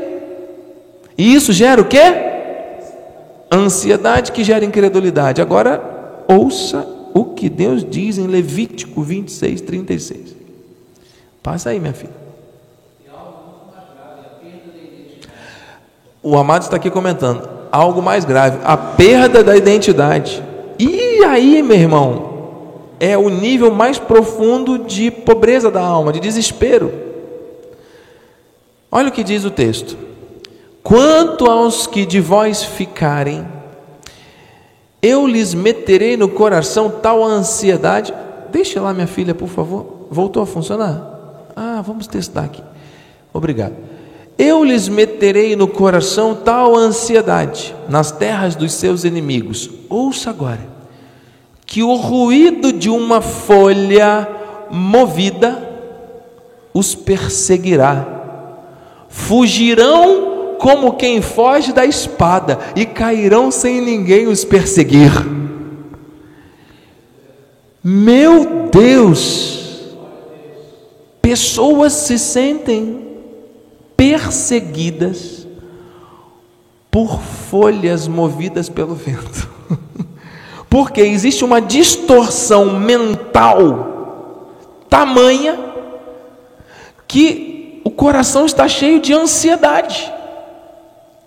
[1.18, 2.00] E isso gera o quê?
[3.52, 5.42] Ansiedade que gera incredulidade.
[5.42, 10.36] Agora, ouça o que Deus diz em Levítico 26, 36.
[11.42, 12.28] Passa aí, minha filha.
[16.22, 20.44] O amado está aqui comentando algo mais grave, a perda da identidade.
[20.78, 22.37] E aí, meu irmão,
[23.00, 26.92] é o nível mais profundo de pobreza da alma, de desespero.
[28.92, 29.98] Olha o que diz o texto:
[30.84, 33.46] Quanto aos que de vós ficarem,
[35.02, 38.14] eu lhes meterei no coração tal ansiedade.
[38.52, 40.08] Deixa lá, minha filha, por favor.
[40.10, 41.50] Voltou a funcionar?
[41.56, 42.64] Ah, vamos testar aqui.
[43.34, 43.76] Obrigado.
[44.38, 49.70] Eu lhes meterei no coração tal ansiedade nas terras dos seus inimigos.
[49.90, 50.77] Ouça agora
[51.68, 54.26] que o ruído de uma folha
[54.72, 55.68] movida
[56.74, 58.08] os perseguirá.
[59.10, 65.12] Fugirão como quem foge da espada e cairão sem ninguém os perseguir.
[67.84, 69.96] Meu Deus!
[71.22, 73.06] Pessoas se sentem
[73.98, 75.46] perseguidas
[76.90, 79.50] por folhas movidas pelo vento.
[80.70, 83.96] Porque existe uma distorção mental
[84.90, 85.60] tamanha
[87.08, 90.12] que o coração está cheio de ansiedade.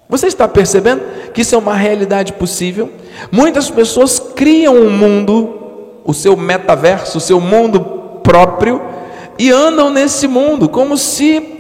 [0.09, 2.91] Você está percebendo que isso é uma realidade possível?
[3.31, 7.81] Muitas pessoas criam um mundo, o seu metaverso, o seu mundo
[8.23, 8.83] próprio,
[9.39, 11.60] e andam nesse mundo como se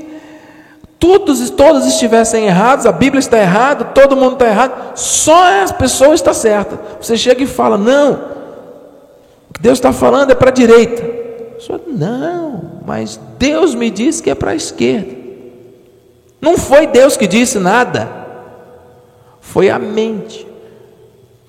[1.00, 6.20] todos, todos estivessem errados, a Bíblia está errada, todo mundo está errado, só as pessoas
[6.20, 6.78] está certa.
[7.00, 8.12] Você chega e fala, não,
[9.48, 11.02] o que Deus está falando é para a direita.
[11.58, 15.18] Só, não, mas Deus me disse que é para a esquerda.
[16.38, 18.08] Não foi Deus que disse nada,
[19.40, 20.46] foi a mente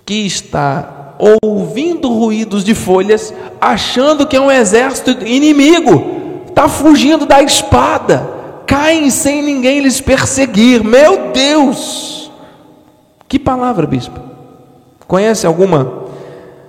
[0.06, 7.42] que está ouvindo ruídos de folhas, achando que é um exército inimigo, está fugindo da
[7.42, 8.41] espada
[8.72, 10.82] caem sem ninguém lhes perseguir.
[10.82, 12.32] Meu Deus!
[13.28, 14.18] Que palavra, bispo?
[15.06, 16.00] Conhece alguma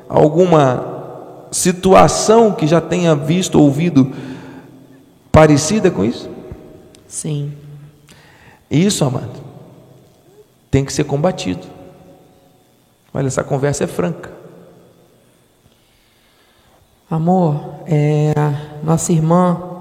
[0.09, 4.13] alguma situação que já tenha visto, ouvido
[5.31, 6.29] parecida com isso?
[7.07, 7.53] Sim.
[8.69, 9.41] Isso, amado,
[10.71, 11.67] tem que ser combatido.
[13.15, 14.33] Olha, essa conversa é franca.
[17.09, 18.33] Amor, é,
[18.83, 19.72] nossa irmã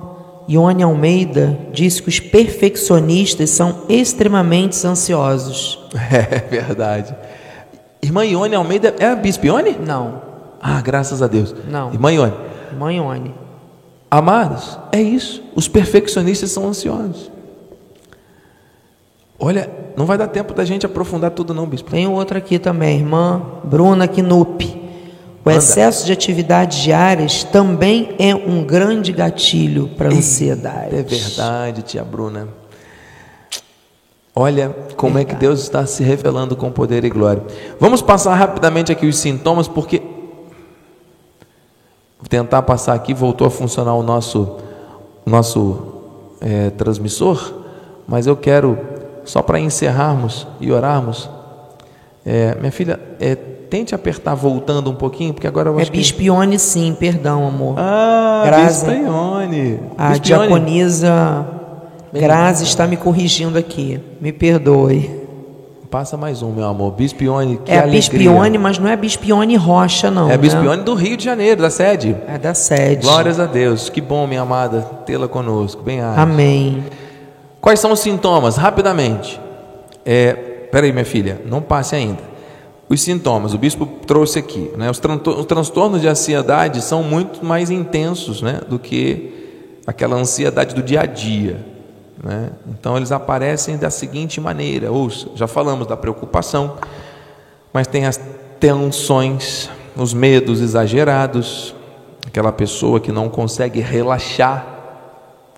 [0.52, 5.80] Ione Almeida diz que os perfeccionistas são extremamente ansiosos.
[6.12, 7.16] É verdade.
[8.02, 9.78] Irmã Ione Almeida é a bispa Ione?
[9.86, 10.22] Não.
[10.62, 11.56] Ah, graças a Deus.
[11.70, 11.94] Não.
[11.94, 12.34] Irmã Ione.
[12.72, 13.36] Irmã Ione.
[14.10, 15.42] Amados, é isso.
[15.56, 17.32] Os perfeccionistas são ansiosos.
[19.40, 21.90] Olha, não vai dar tempo da gente aprofundar tudo, não, bispo.
[21.90, 24.81] Tem outra aqui também, irmã Bruna Knupp.
[25.43, 25.58] O Anda.
[25.58, 30.95] excesso de atividades diárias também é um grande gatilho para a ansiedade.
[30.95, 32.47] É verdade, tia Bruna.
[34.36, 35.32] Olha como verdade.
[35.32, 37.43] é que Deus está se revelando com poder e glória.
[37.80, 39.99] Vamos passar rapidamente aqui os sintomas, porque
[42.19, 44.58] vou tentar passar aqui, voltou a funcionar o nosso
[45.25, 46.01] nosso
[46.39, 47.54] é, transmissor,
[48.08, 48.77] mas eu quero
[49.23, 51.30] só para encerrarmos e orarmos.
[52.25, 53.38] É, minha filha, é,
[53.71, 56.61] tente apertar voltando um pouquinho, porque agora eu é acho é bispione, que...
[56.61, 57.76] sim, perdão, amor.
[57.78, 59.80] Ah, Grazi, bispione.
[59.97, 60.19] A bispione.
[60.19, 61.47] diaconisa
[62.11, 63.97] Grazi está me corrigindo aqui.
[64.19, 65.22] Me perdoe.
[65.89, 66.91] Passa mais um, meu amor.
[66.91, 68.01] Bispione, que É alegria.
[68.01, 70.30] bispione, mas não é bispione rocha, não.
[70.30, 70.84] É bispione né?
[70.84, 72.15] do Rio de Janeiro, da sede.
[72.28, 73.03] É da sede.
[73.03, 73.89] Glórias a Deus.
[73.89, 75.82] Que bom, minha amada, tê-la conosco.
[75.82, 76.84] Bem Amém.
[77.61, 78.57] Quais são os sintomas?
[78.57, 79.39] Rapidamente.
[80.05, 80.34] É,
[80.72, 82.30] peraí, minha filha, não passe ainda
[82.94, 83.54] os sintomas.
[83.54, 84.72] O bispo trouxe aqui.
[84.76, 84.89] Né?
[84.89, 85.02] Os,
[85.38, 88.62] os transtornos de ansiedade são muito mais intensos né?
[88.68, 91.66] do que aquela ansiedade do dia a dia.
[92.22, 92.52] Né?
[92.68, 96.76] Então eles aparecem da seguinte maneira: ou já falamos da preocupação,
[97.72, 98.20] mas tem as
[98.60, 101.74] tensões, os medos exagerados,
[102.28, 104.68] aquela pessoa que não consegue relaxar.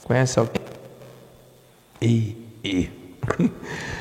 [0.06, 0.62] Conhece alguém?
[2.00, 2.90] E, e.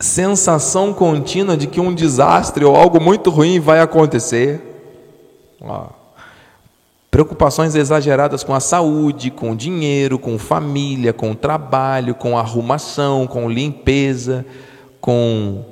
[0.00, 4.60] Sensação contínua de que um desastre ou algo muito ruim vai acontecer.
[7.10, 14.46] Preocupações exageradas com a saúde, com dinheiro, com família, com trabalho, com arrumação, com limpeza,
[15.00, 15.64] com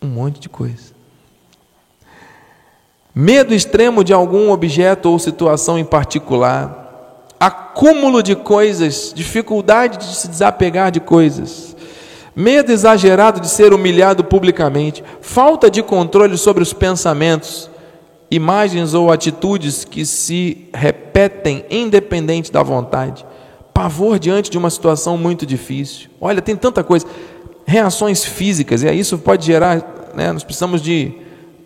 [0.00, 0.92] um monte de coisa.
[3.12, 10.28] Medo extremo de algum objeto ou situação em particular, acúmulo de coisas, dificuldade de se
[10.28, 11.67] desapegar de coisas,
[12.38, 17.68] medo exagerado de ser humilhado publicamente, falta de controle sobre os pensamentos,
[18.30, 23.26] imagens ou atitudes que se repetem independente da vontade,
[23.74, 26.10] pavor diante de uma situação muito difícil.
[26.20, 27.06] Olha, tem tanta coisa.
[27.66, 31.12] Reações físicas, e aí isso pode gerar, né, nós precisamos de,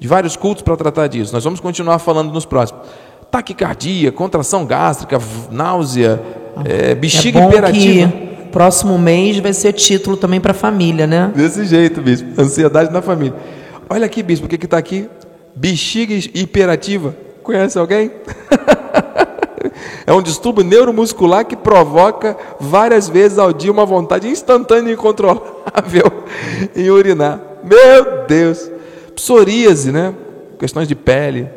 [0.01, 1.35] de vários cultos para tratar disso.
[1.35, 2.83] Nós vamos continuar falando nos próximos.
[3.31, 5.19] Taquicardia, contração gástrica,
[5.51, 6.19] náusea,
[6.65, 8.32] é, bexiga é hiperativa.
[8.53, 11.33] Próximo mês vai ser título também para a família, né?
[11.35, 12.41] Desse jeito, bispo.
[12.41, 13.35] Ansiedade na família.
[13.89, 15.09] Olha aqui, bispo, o que está aqui?
[15.57, 17.17] Bexiga hiperativa.
[17.43, 18.13] Conhece alguém?
[20.07, 26.25] é um distúrbio neuromuscular que provoca várias vezes ao dia uma vontade instantânea e incontrolável
[26.77, 27.41] em urinar.
[27.65, 28.71] Meu Deus!
[29.15, 30.15] Psoríase, né?
[30.59, 31.49] Questões de pele,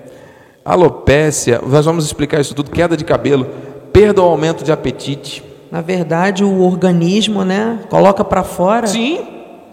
[0.64, 3.48] alopécia, nós vamos explicar isso tudo, queda de cabelo,
[3.94, 5.55] perda ou aumento de apetite.
[5.76, 8.88] Na verdade, o organismo, né, coloca para fora.
[8.88, 9.20] Sim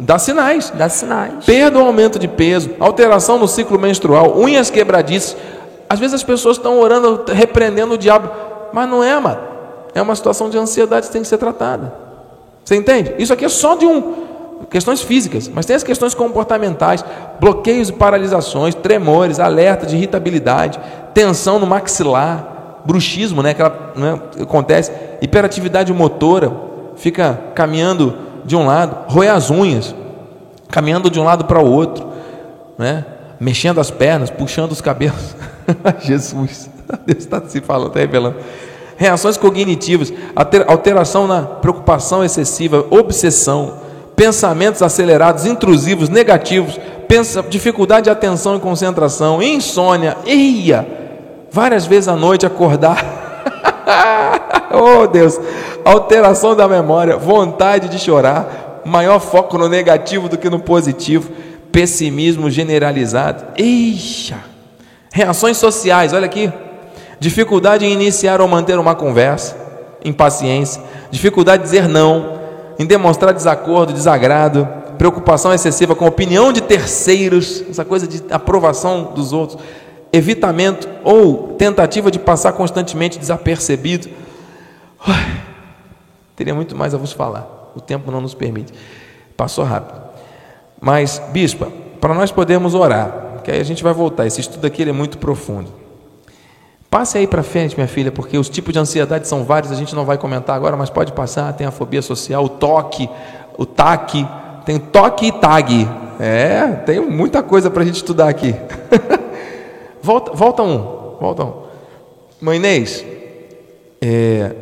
[0.00, 0.68] Dá sinais.
[0.70, 1.44] Dá sinais.
[1.44, 5.36] Perda ou aumento de peso, alteração no ciclo menstrual, unhas quebradiças.
[5.88, 8.28] Às vezes as pessoas estão orando, repreendendo o diabo,
[8.72, 9.42] mas não é, amado.
[9.94, 11.94] É uma situação de ansiedade que tem que ser tratada.
[12.64, 13.14] Você entende?
[13.16, 14.24] Isso aqui é só de um
[14.68, 17.04] questões físicas, mas tem as questões comportamentais,
[17.38, 20.80] bloqueios e paralisações, tremores, alerta de irritabilidade,
[21.14, 22.51] tensão no maxilar,
[22.84, 26.52] bruxismo, né, aquela, né, acontece, hiperatividade motora,
[26.96, 29.94] fica caminhando de um lado, roer as unhas,
[30.68, 32.06] caminhando de um lado para o outro,
[32.78, 33.04] né?
[33.38, 35.34] mexendo as pernas, puxando os cabelos.
[36.00, 36.70] Jesus,
[37.04, 38.36] Deus está se falando, está revelando.
[38.96, 40.12] Reações cognitivas,
[40.68, 43.74] alteração na preocupação excessiva, obsessão,
[44.14, 46.78] pensamentos acelerados, intrusivos, negativos,
[47.08, 51.01] pensa, dificuldade de atenção e concentração, insônia, eia,
[51.52, 53.22] várias vezes à noite acordar
[54.72, 55.38] oh Deus,
[55.84, 61.30] alteração da memória, vontade de chorar, maior foco no negativo do que no positivo,
[61.70, 63.44] pessimismo generalizado.
[63.56, 64.38] Eixa!
[65.12, 66.50] Reações sociais, olha aqui.
[67.20, 69.56] Dificuldade em iniciar ou manter uma conversa,
[70.04, 72.40] impaciência, dificuldade de dizer não,
[72.78, 74.66] em demonstrar desacordo, desagrado,
[74.98, 79.62] preocupação excessiva com a opinião de terceiros, essa coisa de aprovação dos outros,
[80.12, 84.08] evitamento ou tentativa de passar constantemente desapercebido.
[86.36, 88.72] Teria muito mais a vos falar, o tempo não nos permite.
[89.36, 90.00] Passou rápido.
[90.80, 91.68] Mas, bispa,
[92.00, 95.18] para nós podermos orar, que aí a gente vai voltar, esse estudo aqui é muito
[95.18, 95.70] profundo.
[96.90, 99.94] Passe aí para frente, minha filha, porque os tipos de ansiedade são vários, a gente
[99.94, 101.50] não vai comentar agora, mas pode passar.
[101.54, 103.08] Tem a fobia social, o toque,
[103.56, 104.28] o taque,
[104.66, 105.88] tem toque e tag.
[106.20, 108.54] É, tem muita coisa para a gente estudar aqui.
[110.02, 111.62] volta, volta um, volta um.
[112.40, 113.04] Mãe Inês,
[114.00, 114.54] é,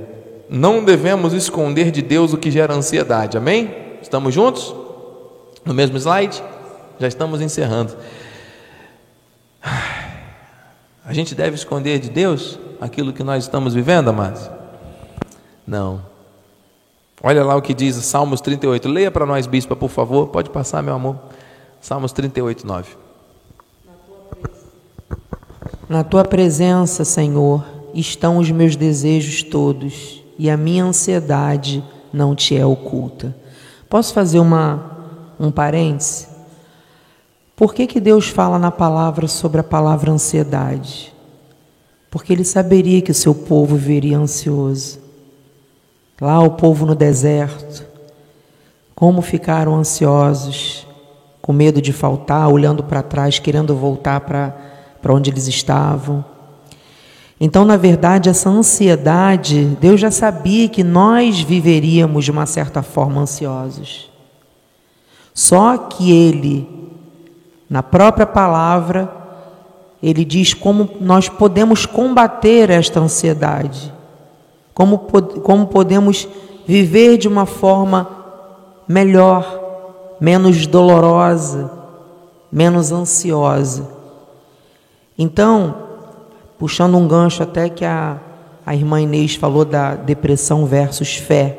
[0.49, 3.75] não devemos esconder de Deus o que gera ansiedade, amém?
[4.03, 4.75] Estamos juntos?
[5.65, 6.43] No mesmo slide?
[6.99, 7.97] Já estamos encerrando.
[11.05, 14.49] A gente deve esconder de Deus aquilo que nós estamos vivendo, amados?
[15.67, 16.03] Não.
[17.23, 18.89] Olha lá o que diz Salmos 38.
[18.89, 20.29] Leia para nós, bispa, por favor.
[20.29, 21.17] Pode passar, meu amor.
[21.81, 23.10] Salmos 38, 9.
[25.91, 31.83] Na tua presença, Senhor, estão os meus desejos todos e a minha ansiedade
[32.13, 33.35] não te é oculta.
[33.89, 34.99] Posso fazer uma,
[35.37, 36.29] um parêntese?
[37.57, 41.13] Por que, que Deus fala na palavra sobre a palavra ansiedade?
[42.09, 45.01] Porque Ele saberia que o seu povo viria ansioso.
[46.21, 47.85] Lá, o povo no deserto,
[48.95, 50.87] como ficaram ansiosos,
[51.43, 54.70] com medo de faltar, olhando para trás, querendo voltar para
[55.09, 56.25] onde eles estavam.
[57.41, 63.23] Então, na verdade, essa ansiedade, Deus já sabia que nós viveríamos de uma certa forma
[63.23, 64.11] ansiosos.
[65.33, 66.69] Só que Ele,
[67.69, 69.11] na própria palavra,
[70.03, 73.91] Ele diz como nós podemos combater esta ansiedade,
[74.75, 76.29] como, como podemos
[76.67, 78.07] viver de uma forma
[78.87, 81.71] melhor, menos dolorosa,
[82.53, 84.00] menos ansiosa.
[85.23, 85.77] Então,
[86.59, 88.19] puxando um gancho até que a,
[88.65, 91.59] a irmã Inês falou da depressão versus fé.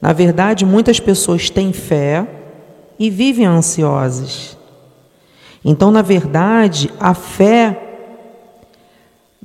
[0.00, 2.26] Na verdade, muitas pessoas têm fé
[2.98, 4.58] e vivem ansiosas.
[5.64, 7.80] Então, na verdade, a fé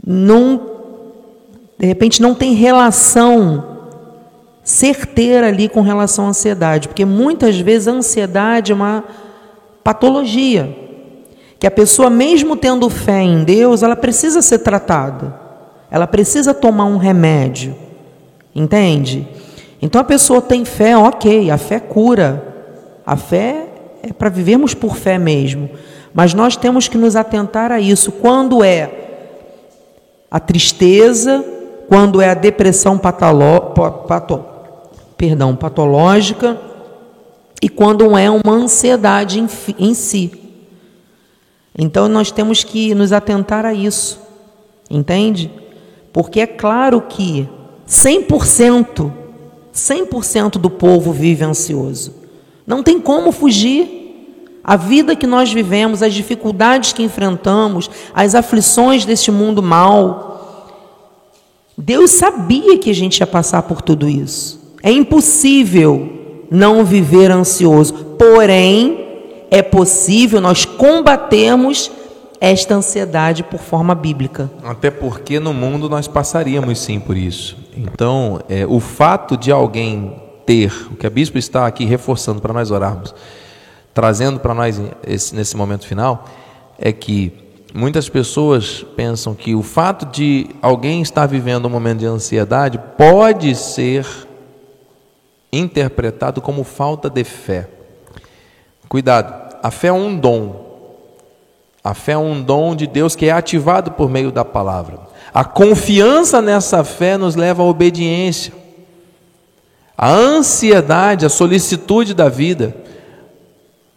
[0.03, 0.59] não,
[1.77, 3.67] de repente, não tem relação
[4.63, 9.03] certeira ali com relação à ansiedade, porque muitas vezes a ansiedade é uma
[9.83, 10.80] patologia,
[11.61, 15.39] que a pessoa, mesmo tendo fé em Deus, ela precisa ser tratada,
[15.91, 17.75] ela precisa tomar um remédio,
[18.55, 19.27] entende?
[19.79, 22.73] Então a pessoa tem fé, ok, a fé cura,
[23.05, 23.67] a fé
[24.01, 25.69] é para vivermos por fé mesmo,
[26.11, 28.11] mas nós temos que nos atentar a isso.
[28.11, 28.89] Quando é
[30.31, 31.45] a tristeza,
[31.87, 33.75] quando é a depressão patolo,
[34.07, 34.43] pato,
[35.15, 36.59] perdão, patológica
[37.61, 39.47] e quando é uma ansiedade em,
[39.77, 40.40] em si.
[41.77, 44.19] Então nós temos que nos atentar a isso,
[44.89, 45.51] entende?
[46.11, 47.47] Porque é claro que
[47.87, 49.11] 100%,
[49.73, 52.13] 100% do povo vive ansioso.
[52.65, 53.99] Não tem como fugir.
[54.63, 60.67] A vida que nós vivemos, as dificuldades que enfrentamos, as aflições deste mundo mal.
[61.75, 64.61] Deus sabia que a gente ia passar por tudo isso.
[64.83, 67.93] É impossível não viver ansioso.
[68.19, 69.00] Porém,
[69.51, 71.91] é possível nós combatermos
[72.39, 74.49] esta ansiedade por forma bíblica.
[74.63, 77.57] Até porque no mundo nós passaríamos sim por isso.
[77.75, 82.53] Então, é, o fato de alguém ter, o que a bispo está aqui reforçando para
[82.53, 83.13] nós orarmos,
[83.93, 86.25] trazendo para nós esse, nesse momento final,
[86.79, 87.31] é que
[87.73, 93.53] muitas pessoas pensam que o fato de alguém estar vivendo um momento de ansiedade pode
[93.53, 94.07] ser
[95.51, 97.67] interpretado como falta de fé.
[98.91, 100.65] Cuidado, a fé é um dom.
[101.81, 104.99] A fé é um dom de Deus que é ativado por meio da palavra.
[105.33, 108.51] A confiança nessa fé nos leva à obediência.
[109.97, 112.75] A ansiedade, a solicitude da vida.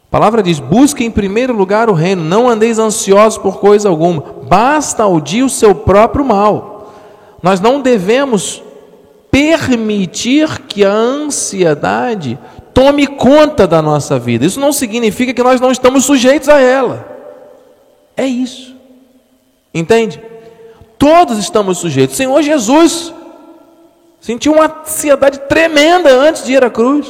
[0.06, 4.22] A palavra diz: busque em primeiro lugar o reino, não andeis ansiosos por coisa alguma,
[4.44, 6.94] basta ao dia o seu próprio mal.
[7.42, 8.62] Nós não devemos
[9.28, 12.38] permitir que a ansiedade
[12.74, 14.44] tome conta da nossa vida.
[14.44, 17.06] Isso não significa que nós não estamos sujeitos a ela.
[18.16, 18.74] É isso.
[19.72, 20.20] Entende?
[20.98, 22.16] Todos estamos sujeitos.
[22.16, 23.14] Senhor Jesus
[24.20, 27.06] sentiu uma ansiedade tremenda antes de ir à cruz.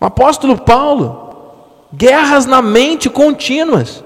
[0.00, 1.34] O apóstolo Paulo,
[1.92, 4.04] guerras na mente contínuas,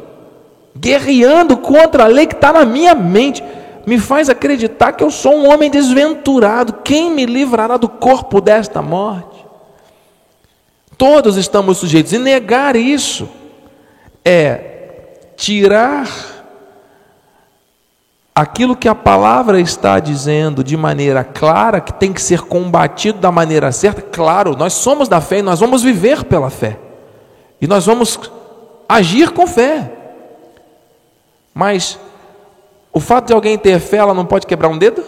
[0.76, 3.42] guerreando contra a lei que está na minha mente
[3.86, 6.74] me faz acreditar que eu sou um homem desventurado.
[6.84, 9.31] Quem me livrará do corpo desta morte?
[11.02, 13.28] Todos estamos sujeitos, e negar isso
[14.24, 16.08] é tirar
[18.32, 23.32] aquilo que a palavra está dizendo de maneira clara, que tem que ser combatido da
[23.32, 24.00] maneira certa.
[24.00, 26.78] Claro, nós somos da fé e nós vamos viver pela fé,
[27.60, 28.20] e nós vamos
[28.88, 29.90] agir com fé,
[31.52, 31.98] mas
[32.92, 35.02] o fato de alguém ter fé, ela não pode quebrar um dedo?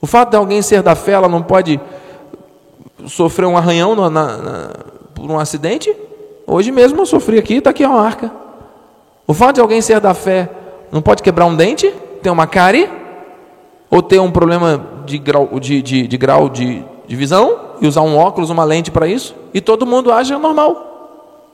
[0.00, 1.78] O fato de alguém ser da fé, ela não pode
[3.06, 4.70] sofrer um arranhão na, na,
[5.14, 5.94] por um acidente?
[6.46, 8.30] Hoje mesmo eu sofri aqui, está aqui a marca.
[9.26, 10.48] O fato de alguém ser da fé,
[10.90, 11.92] não pode quebrar um dente?
[12.22, 12.88] Ter uma cárie?
[13.90, 17.66] Ou ter um problema de grau de, de, de grau de, de visão?
[17.80, 19.34] E usar um óculos, uma lente para isso?
[19.52, 20.86] E todo mundo age normal.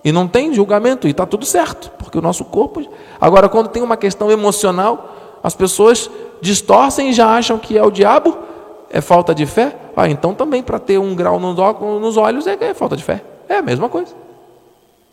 [0.05, 2.83] E não tem julgamento, e está tudo certo, porque o nosso corpo.
[3.21, 7.91] Agora, quando tem uma questão emocional, as pessoas distorcem e já acham que é o
[7.91, 8.37] diabo,
[8.91, 9.77] é falta de fé.
[9.97, 13.23] Ah, então também para ter um grau nos olhos é, é falta de fé.
[13.49, 14.15] É a mesma coisa.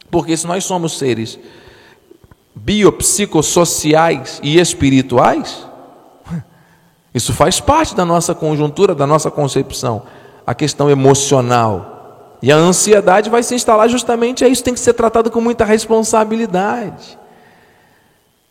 [0.10, 1.40] Porque se nós somos seres
[2.56, 5.66] biopsicossociais e espirituais,
[7.14, 10.04] isso faz parte da nossa conjuntura, da nossa concepção,
[10.46, 12.38] a questão emocional.
[12.42, 15.66] E a ansiedade vai se instalar justamente a isso, tem que ser tratado com muita
[15.66, 17.20] responsabilidade.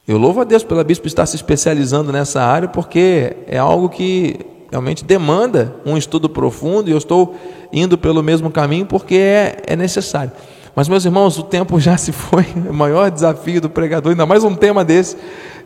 [0.07, 4.58] Eu louvo a Deus pela bispo estar se especializando nessa área, porque é algo que
[4.71, 7.35] realmente demanda um estudo profundo e eu estou
[7.73, 10.33] indo pelo mesmo caminho porque é, é necessário.
[10.75, 14.45] Mas, meus irmãos, o tempo já se foi, o maior desafio do pregador, ainda mais
[14.45, 15.17] um tema desse,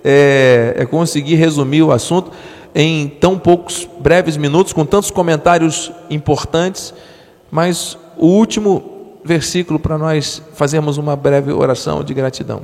[0.02, 2.30] é, é conseguir resumir o assunto
[2.74, 6.94] em tão poucos breves minutos, com tantos comentários importantes,
[7.50, 12.62] mas o último versículo para nós fazermos uma breve oração de gratidão.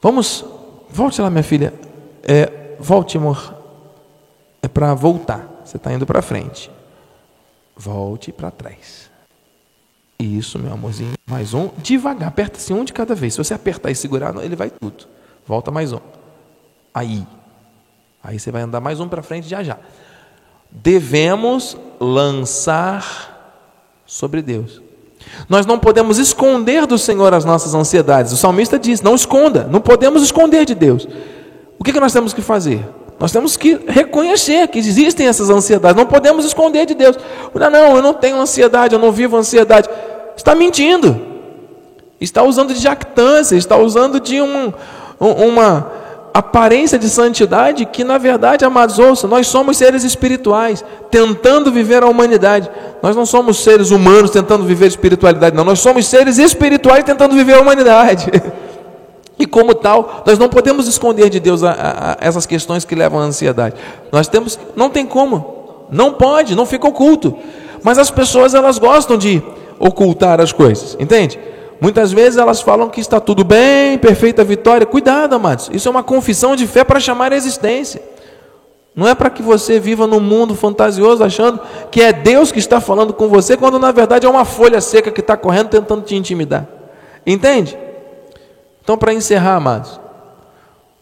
[0.00, 0.44] Vamos,
[0.90, 1.74] volte lá, minha filha.
[2.22, 3.61] É, volte, amor.
[4.62, 5.62] É para voltar.
[5.64, 6.70] Você está indo para frente.
[7.76, 9.10] Volte para trás.
[10.18, 11.14] Isso, meu amorzinho.
[11.26, 11.70] Mais um.
[11.78, 12.28] Devagar.
[12.28, 13.34] Aperta assim um de cada vez.
[13.34, 15.06] Se você apertar e segurar, ele vai tudo.
[15.46, 16.00] Volta mais um.
[16.94, 17.26] Aí.
[18.22, 19.78] Aí você vai andar mais um para frente já já.
[20.70, 23.32] Devemos lançar
[24.06, 24.80] sobre Deus.
[25.48, 28.32] Nós não podemos esconder do Senhor as nossas ansiedades.
[28.32, 31.06] O salmista diz: não esconda, não podemos esconder de Deus.
[31.78, 32.86] O que, que nós temos que fazer?
[33.22, 37.16] Nós temos que reconhecer que existem essas ansiedades, não podemos esconder de Deus.
[37.54, 39.88] Não, não, eu não tenho ansiedade, eu não vivo ansiedade.
[40.36, 41.24] Está mentindo,
[42.20, 44.72] está usando de jactância, está usando de um,
[45.20, 45.88] uma
[46.34, 52.08] aparência de santidade que, na verdade, amados, ouça, nós somos seres espirituais, tentando viver a
[52.08, 52.68] humanidade.
[53.00, 55.62] Nós não somos seres humanos tentando viver espiritualidade, não.
[55.62, 58.26] Nós somos seres espirituais tentando viver a humanidade.
[59.38, 62.94] E como tal, nós não podemos esconder de Deus a, a, a essas questões que
[62.94, 63.76] levam à ansiedade.
[64.10, 67.36] Nós temos, não tem como, não pode, não fica oculto.
[67.82, 69.42] Mas as pessoas elas gostam de
[69.78, 71.38] ocultar as coisas, entende?
[71.80, 74.86] Muitas vezes elas falam que está tudo bem, perfeita vitória.
[74.86, 75.68] Cuidado, amados.
[75.72, 78.00] Isso é uma confissão de fé para chamar a existência.
[78.94, 81.58] Não é para que você viva num mundo fantasioso achando
[81.90, 85.10] que é Deus que está falando com você, quando na verdade é uma folha seca
[85.10, 86.68] que está correndo tentando te intimidar.
[87.26, 87.76] Entende?
[88.82, 90.00] Então, para encerrar, amados,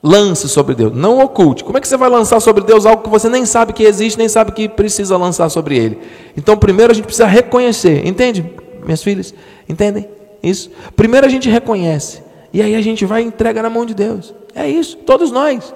[0.03, 1.65] lance sobre Deus, não oculte.
[1.65, 4.19] Como é que você vai lançar sobre Deus algo que você nem sabe que existe,
[4.19, 5.99] nem sabe que precisa lançar sobre Ele?
[6.37, 8.49] Então, primeiro a gente precisa reconhecer, entende,
[8.85, 9.35] minhas filhas?
[9.69, 10.09] Entendem?
[10.43, 10.71] Isso.
[10.97, 12.23] Primeiro a gente reconhece.
[12.53, 14.35] E aí a gente vai e entrega na mão de Deus.
[14.55, 14.97] É isso.
[14.99, 15.75] Todos nós.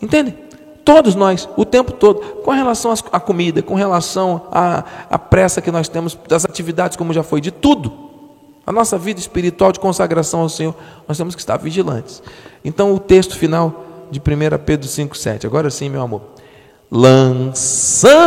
[0.00, 0.36] Entendem?
[0.84, 5.70] Todos nós, o tempo todo, com relação à comida, com relação à, à pressa que
[5.70, 8.11] nós temos das atividades, como já foi, de tudo.
[8.66, 10.74] A nossa vida espiritual de consagração ao Senhor,
[11.06, 12.22] nós temos que estar vigilantes.
[12.64, 14.22] Então, o texto final de 1
[14.64, 15.44] Pedro 5,7.
[15.46, 16.22] Agora sim, meu amor.
[16.90, 18.22] Lançando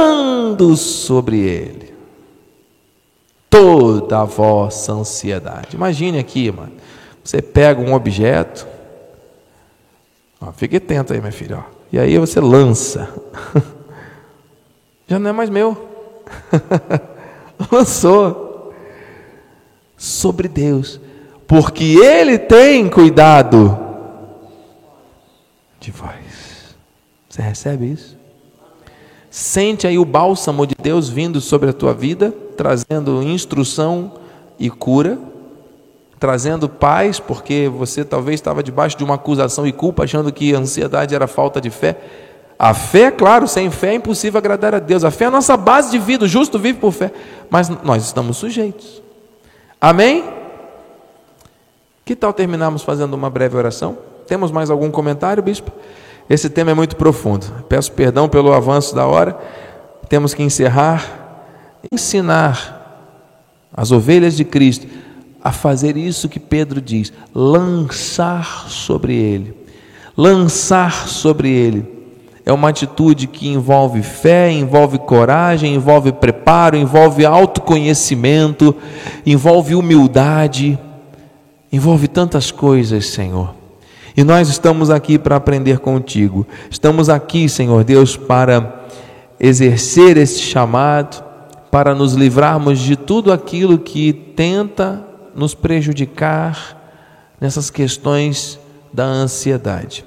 [0.75, 1.95] sobre ele
[3.55, 5.75] toda a vossa ansiedade.
[5.75, 6.73] Imagine aqui, mano.
[7.23, 8.67] Você pega um objeto,
[10.41, 13.09] ó, fique atento aí, minha filha, ó, e aí você lança.
[15.07, 15.89] Já não é mais meu.
[17.71, 18.44] Lançou
[19.97, 20.99] sobre Deus,
[21.47, 23.77] porque Ele tem cuidado
[25.79, 26.75] de vós.
[27.29, 28.17] Você recebe isso?
[29.29, 34.13] Sente aí o bálsamo de Deus vindo sobre a tua vida trazendo instrução
[34.57, 35.19] e cura,
[36.19, 40.59] trazendo paz, porque você talvez estava debaixo de uma acusação e culpa, achando que a
[40.59, 41.97] ansiedade era falta de fé.
[42.57, 45.03] A fé, claro, sem fé é impossível agradar a Deus.
[45.03, 47.11] A fé é a nossa base de vida, o justo vive por fé,
[47.49, 49.03] mas nós estamos sujeitos.
[49.79, 50.23] Amém?
[52.03, 53.97] Que tal terminarmos fazendo uma breve oração?
[54.27, 55.71] Temos mais algum comentário, bispo?
[56.29, 57.45] Esse tema é muito profundo.
[57.69, 59.37] Peço perdão pelo avanço da hora.
[60.09, 61.23] Temos que encerrar
[61.91, 62.81] ensinar
[63.73, 64.87] as ovelhas de Cristo
[65.43, 69.55] a fazer isso que Pedro diz: lançar sobre ele.
[70.17, 71.94] Lançar sobre ele.
[72.45, 78.75] É uma atitude que envolve fé, envolve coragem, envolve preparo, envolve autoconhecimento,
[79.25, 80.77] envolve humildade,
[81.73, 83.55] envolve tantas coisas, Senhor.
[84.15, 86.45] E nós estamos aqui para aprender contigo.
[86.69, 88.85] Estamos aqui, Senhor Deus, para
[89.39, 91.23] exercer esse chamado,
[91.71, 95.03] para nos livrarmos de tudo aquilo que tenta
[95.35, 96.79] nos prejudicar
[97.41, 98.59] nessas questões
[98.93, 100.05] da ansiedade.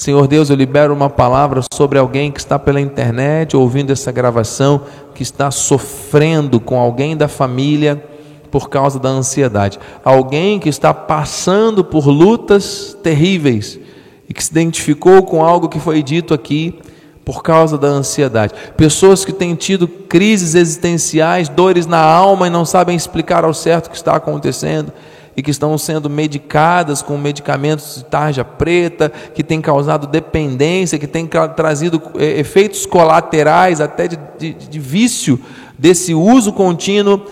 [0.00, 4.80] Senhor Deus, eu libero uma palavra sobre alguém que está pela internet ouvindo essa gravação,
[5.14, 8.02] que está sofrendo com alguém da família
[8.50, 9.78] por causa da ansiedade.
[10.02, 13.78] Alguém que está passando por lutas terríveis
[14.26, 16.80] e que se identificou com algo que foi dito aqui
[17.22, 18.54] por causa da ansiedade.
[18.78, 23.88] Pessoas que têm tido crises existenciais, dores na alma e não sabem explicar ao certo
[23.88, 24.94] o que está acontecendo
[25.40, 31.06] e que estão sendo medicadas com medicamentos de tarja preta, que tem causado dependência, que
[31.06, 31.26] tem
[31.56, 35.40] trazido é, efeitos colaterais até de, de, de vício
[35.78, 37.22] desse uso contínuo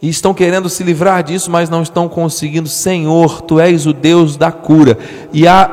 [0.00, 2.70] e estão querendo se livrar disso, mas não estão conseguindo.
[2.70, 4.96] Senhor, tu és o Deus da cura.
[5.30, 5.66] E a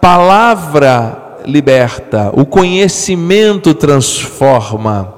[0.00, 5.12] palavra liberta, o conhecimento transforma.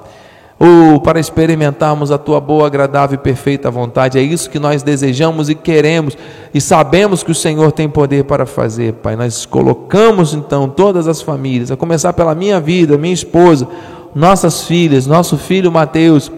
[0.66, 5.50] Oh, para experimentarmos a tua boa, agradável e perfeita vontade, é isso que nós desejamos
[5.50, 6.16] e queremos,
[6.54, 9.14] e sabemos que o Senhor tem poder para fazer, Pai.
[9.14, 13.68] Nós colocamos então todas as famílias, a começar pela minha vida, minha esposa,
[14.14, 16.32] nossas filhas, nosso filho Mateus,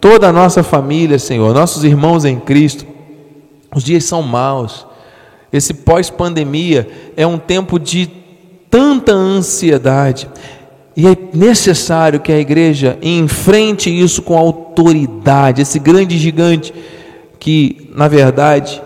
[0.00, 2.86] toda a nossa família, Senhor, nossos irmãos em Cristo.
[3.76, 4.86] Os dias são maus,
[5.52, 8.10] esse pós-pandemia é um tempo de
[8.70, 10.26] tanta ansiedade.
[10.98, 16.74] E é necessário que a igreja enfrente isso com autoridade, esse grande gigante
[17.38, 18.82] que, na verdade,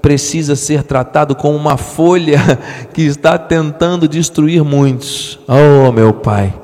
[0.00, 2.38] precisa ser tratado como uma folha
[2.94, 5.40] que está tentando destruir muitos.
[5.48, 6.54] Oh, meu Pai,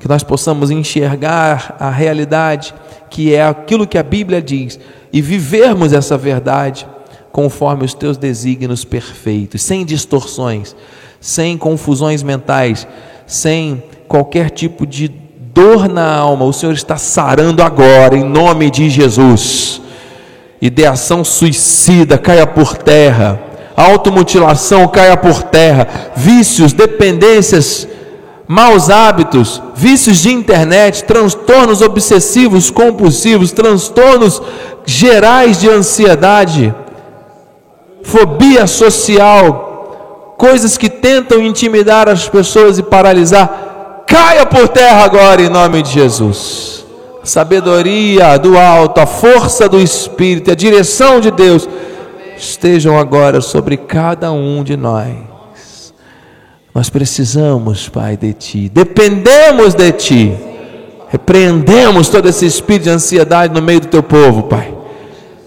[0.00, 2.74] que nós possamos enxergar a realidade
[3.08, 4.76] que é aquilo que a Bíblia diz
[5.12, 6.84] e vivermos essa verdade
[7.30, 10.74] conforme os teus desígnios perfeitos, sem distorções,
[11.20, 12.88] sem confusões mentais,
[13.24, 16.44] sem qualquer tipo de dor na alma.
[16.44, 19.82] O Senhor está sarando agora, em nome de Jesus
[20.60, 23.40] ideação suicida caia por terra,
[23.76, 27.86] automutilação caia por terra, vícios, dependências,
[28.46, 34.42] maus hábitos, vícios de internet, transtornos obsessivos compulsivos, transtornos
[34.84, 36.74] gerais de ansiedade,
[38.02, 43.67] fobia social, coisas que tentam intimidar as pessoas e paralisar,
[44.08, 46.78] caia por terra agora em nome de Jesus
[47.28, 51.68] sabedoria do alto, a força do Espírito, a direção de Deus
[52.36, 55.92] estejam agora sobre cada um de nós.
[56.74, 60.36] Nós precisamos, Pai, de Ti, dependemos de Ti,
[61.08, 64.74] repreendemos todo esse espírito de ansiedade no meio do Teu povo, Pai.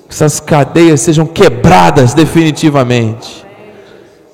[0.07, 3.45] Que essas cadeias sejam quebradas definitivamente.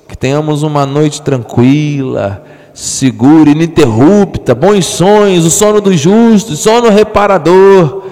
[0.08, 2.42] Que tenhamos uma noite tranquila,
[2.78, 8.04] segura, ininterrupta, bons sonhos, o sono dos justos, sono reparador.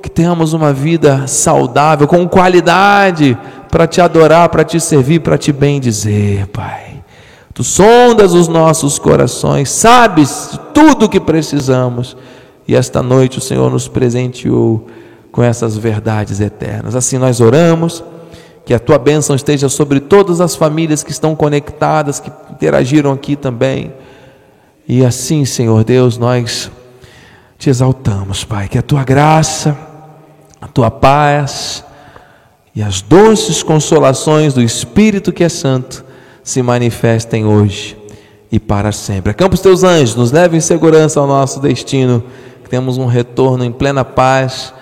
[0.00, 3.36] Que tenhamos uma vida saudável, com qualidade,
[3.68, 7.02] para te adorar, para te servir, para te bem dizer, Pai.
[7.52, 12.16] Tu sondas os nossos corações, sabes tudo o que precisamos.
[12.66, 14.86] E esta noite o Senhor nos presenteou
[15.32, 16.94] com essas verdades eternas.
[16.94, 18.04] Assim nós oramos,
[18.64, 23.34] que a tua bênção esteja sobre todas as famílias que estão conectadas, que interagiram aqui
[23.34, 23.92] também.
[24.88, 26.70] E assim, Senhor Deus, nós
[27.58, 29.76] te exaltamos, Pai, que a tua graça,
[30.60, 31.84] a tua paz
[32.74, 36.04] e as doces consolações do Espírito que é Santo
[36.42, 37.96] se manifestem hoje
[38.50, 39.30] e para sempre.
[39.30, 42.22] Acampa os teus anjos, nos leve em segurança ao nosso destino,
[42.62, 44.74] que temos um retorno em plena paz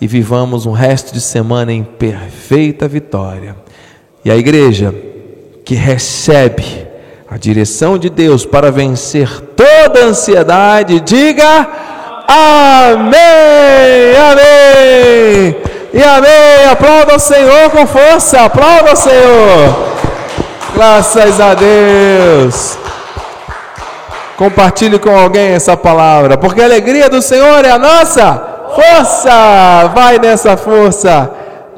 [0.00, 3.56] e vivamos um resto de semana em perfeita vitória.
[4.24, 4.94] E a igreja
[5.64, 6.87] que recebe
[7.30, 11.68] a direção de Deus para vencer toda ansiedade, diga
[12.26, 13.16] amém,
[14.16, 15.56] amém
[15.92, 16.70] e amém.
[16.70, 19.88] Aplauda o Senhor com força, aplauda o Senhor.
[20.74, 22.78] Graças a Deus.
[24.38, 28.42] Compartilhe com alguém essa palavra, porque a alegria do Senhor é a nossa
[28.74, 29.90] força.
[29.94, 31.30] Vai nessa força.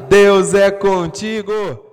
[0.07, 1.90] Deus é contigo.